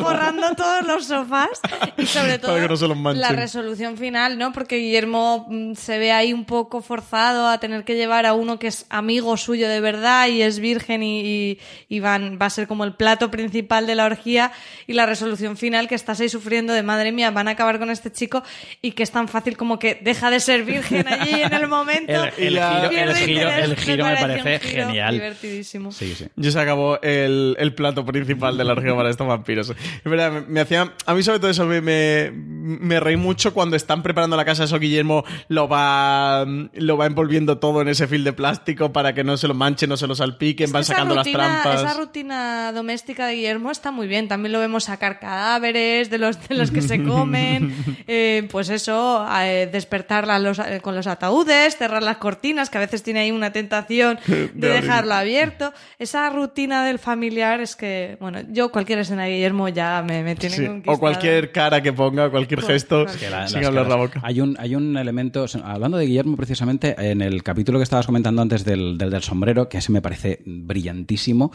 [0.00, 1.60] forrando todos los sofás
[1.96, 3.20] y sobre todo Para que no se los manchen.
[3.20, 4.52] la resolución final, ¿no?
[4.52, 8.58] Porque Guillermo mm, se ve ahí un poco forzado a tener que llevar a uno
[8.58, 11.58] que es amigo suyo de verdad y es virgen y, y-
[11.88, 14.52] y van, va a ser como el plato principal de la orgía
[14.86, 17.90] y la resolución final que estás ahí sufriendo de madre mía, van a acabar con
[17.90, 18.42] este chico
[18.82, 22.24] y que es tan fácil como que deja de ser virgen allí en el momento.
[22.36, 25.12] El, el y giro, el giro, el giro me parece parece un giro genial.
[25.14, 25.92] Divertidísimo.
[25.92, 26.26] Sí, sí.
[26.36, 29.70] Yo acabó el, el plato principal de la región para estos vampiros.
[29.70, 30.92] Es verdad, me, me hacía.
[31.06, 34.64] A mí, sobre todo, eso me, me, me reí mucho cuando están preparando la casa.
[34.64, 36.44] Eso Guillermo lo va,
[36.74, 39.88] lo va envolviendo todo en ese fil de plástico para que no se lo manchen,
[39.88, 41.80] no se lo salpiquen, van sacando rutina- las trampas.
[41.82, 44.28] Esa rutina doméstica de Guillermo está muy bien.
[44.28, 47.74] También lo vemos sacar cadáveres de los, de los que se comen.
[48.10, 52.80] Eh, pues eso, eh, despertarla los- eh, con los ataúdes, cerrar las cortinas, que a
[52.80, 55.72] veces tiene ahí una tentación de, dejarlo abierto.
[55.98, 60.34] Esa rutina del familiar es que, bueno, yo cualquier escena de Guillermo ya me, me
[60.34, 60.66] tiene Sí.
[60.86, 64.20] O cualquier cara que ponga, cualquier Cual- gesto, cual- que la- sin abrir la boca.
[64.24, 68.42] Hay un, hay un elemento, hablando de Guillermo precisamente, en el capítulo que estabas comentando
[68.42, 71.52] antes del, del, del sombrero, que ese me parece brillantísimo,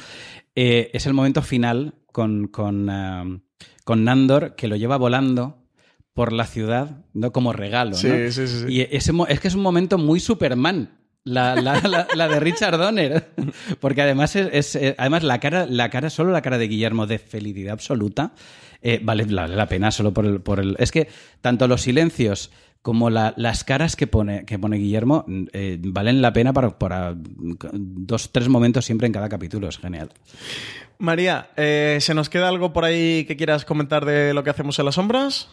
[0.56, 3.26] eh, es el momento final con, con, ah,
[3.84, 5.60] con Nandor, que lo lleva volando
[6.14, 7.32] por la ciudad, ¿no?
[7.32, 8.16] Como regalo, Sí, ¿no?
[8.30, 8.66] sí, sí, sí.
[8.70, 11.00] Y ese, es que es un momento muy Superman.
[11.26, 13.30] La, la, la, la de Richard Donner.
[13.80, 17.18] Porque además es, eh, además la cara, la cara, solo la cara de Guillermo de
[17.20, 18.34] felicidad absoluta,
[18.82, 20.76] eh, vale, la pena solo por el, por el.
[20.80, 21.08] Es que
[21.42, 22.52] tanto los silencios
[22.82, 27.16] como la- las caras que pone, que pone Guillermo mm, eh, valen la pena para,
[27.16, 29.70] dos, tres momentos siempre en cada capítulo.
[29.70, 30.10] Es genial.
[30.98, 34.86] María, ¿se nos queda algo por ahí que quieras comentar de lo que hacemos en
[34.86, 35.50] las sombras?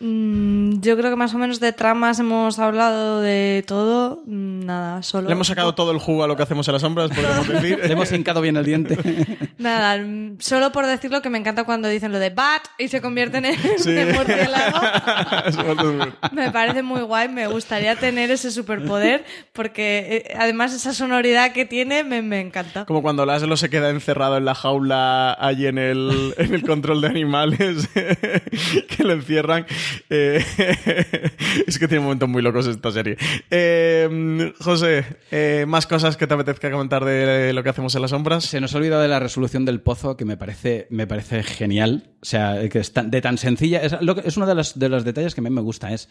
[0.00, 4.22] Mm, yo creo que más o menos de tramas hemos hablado de todo.
[4.26, 5.26] Mm, Nada, solo.
[5.28, 7.80] Le hemos sacado todo el jugo a lo que hacemos en las sombras, podemos decir.
[7.82, 8.96] Le hemos hincado bien el diente.
[9.58, 13.00] Nada, mm, solo por decirlo que me encanta cuando dicen lo de bat y se
[13.00, 13.96] convierten en, Sí.
[14.14, 14.78] murciélago.
[15.46, 16.14] Eso me parece muy bien.
[16.32, 21.64] Me parece muy guay, me gustaría tener ese superpoder porque eh, además esa sonoridad que
[21.64, 22.84] tiene me, me encanta.
[22.84, 27.00] Como cuando Laszlo se queda encerrado en la jaula allí en el, en el control
[27.00, 29.66] de animales, que lo encierran.
[30.10, 30.42] Eh,
[31.66, 33.16] es que tiene momentos muy locos esta serie.
[33.50, 38.10] Eh, José, eh, ¿más cosas que te apetezca comentar de lo que hacemos en las
[38.10, 38.44] sombras?
[38.44, 42.10] Se nos ha olvidado de la resolución del pozo, que me parece, me parece genial.
[42.20, 43.80] O sea, que es tan- de tan sencilla.
[43.82, 45.92] Es, es uno de los, de los detalles que a mí me gusta.
[45.92, 46.08] Es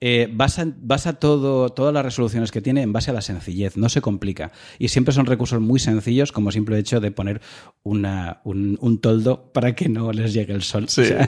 [0.00, 3.76] eh, basa, basa todo, todas las resoluciones que tiene en base a la sencillez.
[3.76, 4.52] No se complica.
[4.78, 7.40] Y siempre son recursos muy sencillos, como simple hecho de poner
[7.82, 10.88] una, un, un toldo para que no les llegue el sol.
[10.88, 11.02] Sí.
[11.08, 11.26] O sea,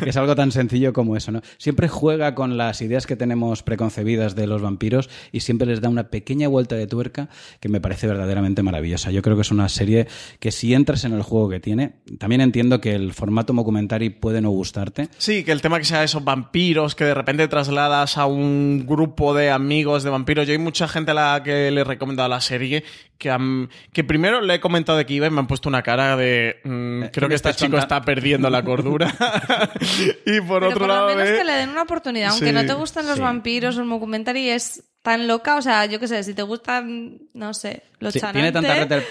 [0.00, 1.42] que es algo tan sencillo como eso, ¿no?
[1.58, 5.88] Siempre juega con las ideas que tenemos preconcebidas de los vampiros y siempre les da
[5.88, 7.28] una pequeña vuelta de tuerca
[7.60, 9.10] que me parece verdaderamente maravillosa.
[9.10, 10.08] Yo creo que es una serie
[10.40, 14.40] que si entras en el juego que tiene, también entiendo que el formato documentary puede
[14.40, 15.08] no gustarte.
[15.18, 19.34] Sí, que el tema que sea esos vampiros que de repente trasladas a un grupo
[19.34, 20.46] de amigos de vampiros.
[20.46, 22.84] Yo hay mucha gente a la que le he recomendado la serie
[23.18, 23.36] que,
[23.92, 26.60] que primero le he comentado de que iba y me han puesto una cara de
[26.64, 29.12] mm, Eh, creo que este chico está perdiendo la cordura.
[30.26, 32.46] y por Pero otro por lado lo menos de- que le den una oportunidad, aunque
[32.46, 33.20] Sí, no te gusten los sí.
[33.20, 37.18] vampiros o el documentary es tan loca, o sea, yo qué sé, si te gustan,
[37.32, 38.34] no sé, los Sí, tantas,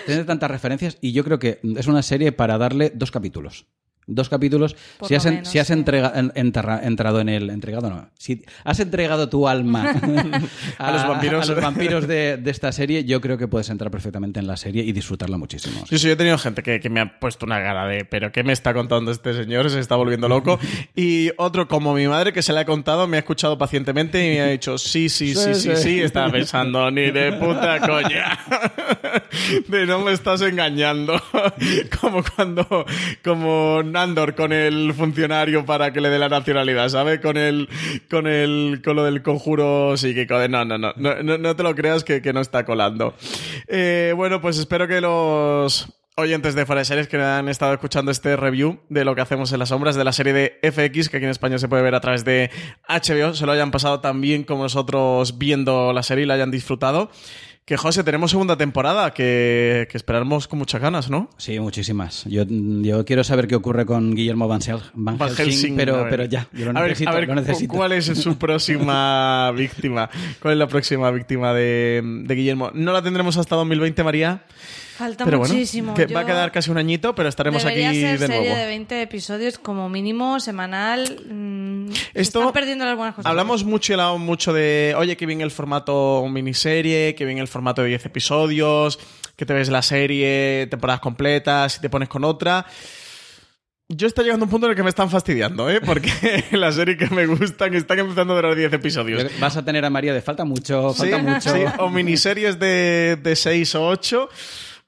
[0.06, 3.66] tiene tantas referencias y yo creo que es una serie para darle dos capítulos.
[4.10, 4.76] Dos capítulos.
[5.06, 5.74] Si has, en- menos, si has sí.
[5.74, 7.50] entrega- en- enterra- entrado en el.
[7.50, 8.10] Entregado no.
[8.18, 9.92] Si has entregado tu alma
[10.78, 11.50] A los vampiros.
[11.50, 14.56] a los vampiros de, de esta serie, yo creo que puedes entrar perfectamente en la
[14.58, 15.86] serie y disfrutarla muchísimo.
[15.90, 18.32] Sí, sí, yo he tenido gente que, que me ha puesto una cara de, pero
[18.32, 19.70] ¿qué me está contando este señor?
[19.70, 20.58] Se está volviendo loco.
[20.96, 24.36] Y otro, como mi madre, que se le ha contado, me ha escuchado pacientemente y
[24.36, 26.00] me ha dicho, sí, sí, sí, sí, Sí, sí, sí.
[26.02, 28.40] estaba pensando, ni de puta coña.
[29.68, 31.22] De no me estás engañando.
[32.02, 32.86] Como cuando,
[33.24, 37.20] como Nandor con el funcionario para que le dé la nacionalidad, ¿sabes?
[37.20, 37.68] Con el,
[38.12, 41.74] con el, con lo del conjuro psíquico de no, no, no, no, no, te lo
[41.74, 43.16] creas que, no está colando.
[43.68, 48.36] Eh, bueno, pues espero que los oyentes de Fuera Series que han estado escuchando este
[48.36, 51.26] review de lo que hacemos en las sombras de la serie de FX, que aquí
[51.26, 52.52] en España se puede ver a través de
[52.88, 56.52] HBO, se lo hayan pasado tan bien como nosotros viendo la serie y la hayan
[56.52, 57.10] disfrutado.
[57.68, 61.30] Que José, tenemos segunda temporada que, que esperamos con muchas ganas, ¿no?
[61.36, 62.24] Sí, muchísimas.
[62.24, 66.24] Yo, yo quiero saber qué ocurre con Guillermo Van, Hel- Van Van Helsing, a pero,
[66.24, 67.10] ya, yo lo a ver, necesito.
[67.10, 67.74] a ver, lo necesito.
[67.74, 70.10] ¿cuál es su próxima víctima?
[70.42, 72.72] ¿Cuál es la próxima víctima de, de Guillermo?
[72.74, 74.44] No la tendremos hasta 2020, María.
[74.98, 75.94] Falta pero bueno, muchísimo.
[75.94, 78.42] que Yo- va a quedar casi un añito, pero estaremos Debería aquí ser de serie
[78.50, 78.56] nuevo.
[78.62, 81.04] de 20 episodios como mínimo, semanal.
[81.30, 83.30] mm, se Esto- están perdiendo las buenas cosas.
[83.30, 87.48] Hablamos mucho y hablamos mucho de, oye, que bien el formato miniserie, que bien el
[87.48, 89.00] formato de 10 episodios,
[89.36, 92.66] que te ves la serie, temporadas completas y te pones con otra.
[93.90, 95.80] Yo estoy llegando a un punto en el que me están fastidiando, ¿eh?
[95.80, 96.12] Porque
[96.52, 99.24] las series que me gustan están empezando a durar 10 episodios.
[99.40, 101.54] Vas a tener a María de falta mucho, falta Sí, mucho.
[101.56, 104.28] sí, o miniseries de, de 6 o 8.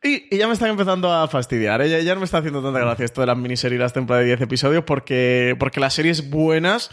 [0.01, 1.81] Y, ya me están empezando a fastidiar.
[1.81, 2.03] ¿eh?
[2.03, 4.27] Ya, no me está haciendo tanta gracia esto de las miniseries y las temporadas de
[4.35, 6.89] 10 episodios porque, porque las series buenas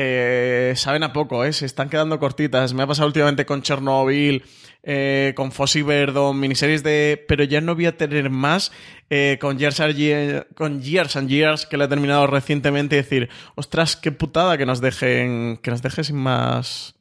[0.00, 1.52] eh, saben a poco, ¿eh?
[1.52, 2.72] se están quedando cortitas.
[2.72, 4.44] Me ha pasado últimamente con Chernobyl,
[4.84, 7.24] eh, con Fossey Verdon, miniseries de.
[7.26, 8.70] Pero ya no voy a tener más
[9.10, 12.98] eh, con, Years and Years, con Years and Years, que le he terminado recientemente, y
[12.98, 16.94] decir, ostras, qué putada que nos dejen, que nos dejen sin más.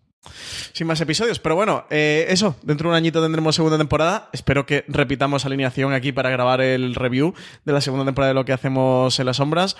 [0.73, 4.29] Sin más episodios, pero bueno, eh, eso, dentro de un añito tendremos segunda temporada.
[4.33, 7.33] Espero que repitamos alineación aquí para grabar el review
[7.65, 9.75] de la segunda temporada de lo que hacemos en las sombras.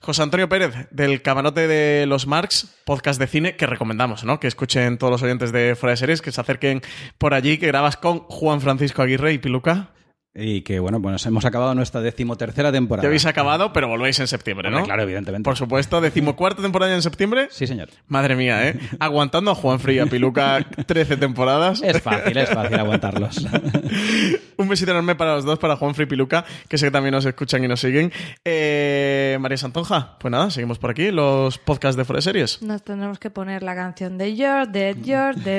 [0.00, 4.38] José Antonio Pérez, del camarote de los Marx, podcast de cine que recomendamos, ¿no?
[4.38, 6.82] Que escuchen todos los oyentes de Fuera de Series, que se acerquen
[7.18, 9.90] por allí, que grabas con Juan Francisco Aguirre y Piluca.
[10.38, 13.04] Y que, bueno, pues hemos acabado nuestra decimotercera temporada.
[13.04, 14.76] Ya habéis acabado, pero volvéis en septiembre, ¿no?
[14.76, 15.44] Hombre, claro, evidentemente.
[15.44, 17.48] Por supuesto, decimocuarta temporada en septiembre.
[17.50, 17.88] Sí, señor.
[18.08, 18.78] Madre mía, ¿eh?
[19.00, 21.80] Aguantando a Juan Fría Piluca 13 temporadas.
[21.82, 23.46] Es fácil, es fácil aguantarlos.
[24.58, 27.12] Un besito enorme para los dos, para Juan Fría y Piluca, que sé que también
[27.12, 28.12] nos escuchan y nos siguen.
[28.44, 32.62] Eh, María Santonja, pues nada, seguimos por aquí, los podcasts de Fuera de Series.
[32.62, 34.96] Nos tenemos que poner la canción de Dead, You're Dead,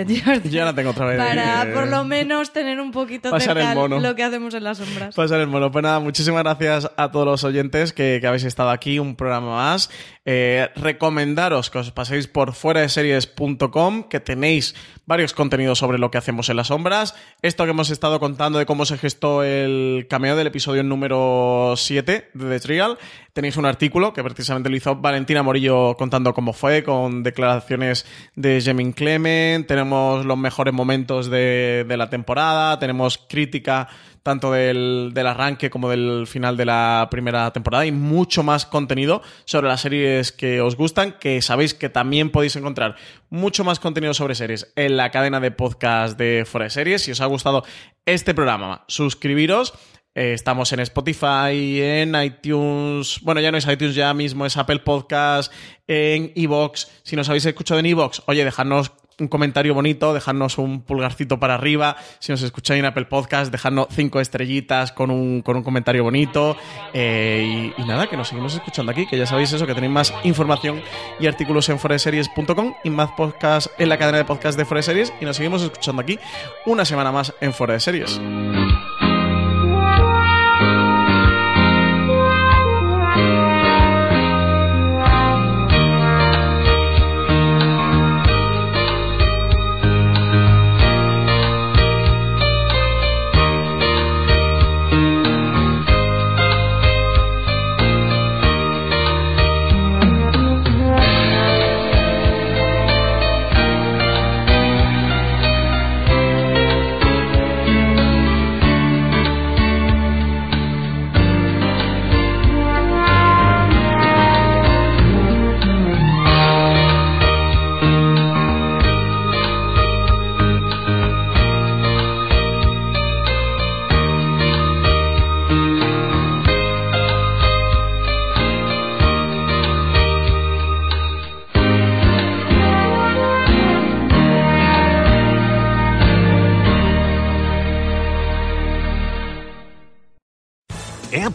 [0.08, 0.42] You're Dead.
[0.52, 1.18] Ya la tengo otra vez.
[1.18, 3.30] Para Eh, por lo menos tener un poquito
[3.76, 4.00] mono.
[4.00, 5.16] lo que hacemos en las sombras.
[5.16, 5.72] Pasar el mono.
[5.72, 9.56] Pues nada, muchísimas gracias a todos los oyentes que, que habéis estado aquí, un programa
[9.56, 9.90] más.
[10.26, 14.76] Eh, recomendaros que os paséis por fuera de series.com, que tenéis
[15.06, 17.16] varios contenidos sobre lo que hacemos en las sombras.
[17.42, 22.30] Esto que hemos estado contando de cómo se gestó el cameo del episodio número 7
[22.34, 22.98] de The Trial.
[23.38, 28.60] Tenéis un artículo que precisamente lo hizo Valentina Morillo contando cómo fue, con declaraciones de
[28.60, 29.68] Jemin Clement.
[29.68, 32.80] Tenemos los mejores momentos de, la temporada.
[32.80, 33.90] Tenemos crítica
[34.24, 39.22] tanto del, del arranque como del final de la primera temporada y mucho más contenido
[39.46, 42.96] sobre las series que os gustan, que sabéis que también podéis encontrar
[43.30, 47.04] mucho más contenido sobre series en la cadena de podcast de Fuera de Series.
[47.04, 47.64] Si os ha gustado
[48.08, 49.76] este programa, suscribiros.
[50.18, 53.20] Eh, estamos en Spotify, en iTunes.
[53.22, 55.54] Bueno, ya no es iTunes, ya mismo es Apple Podcast,
[55.88, 56.90] en Evox.
[57.04, 61.54] Si nos habéis escuchado en Evox, oye, dejadnos un comentario bonito, dejadnos un pulgarcito para
[61.54, 61.98] arriba.
[62.18, 66.58] Si nos escucháis en Apple Podcast, dejadnos cinco estrellitas con un, con un comentario bonito.
[66.96, 70.14] Eh, y, nada, que nos seguimos escuchando aquí, que ya sabéis eso, que tenéis más
[70.24, 70.82] información
[71.20, 75.14] y artículos en foreseries.com y más podcast en la cadena de podcast de Foreseries.
[75.22, 76.18] Y nos seguimos escuchando aquí
[76.66, 78.20] una semana más en de Series.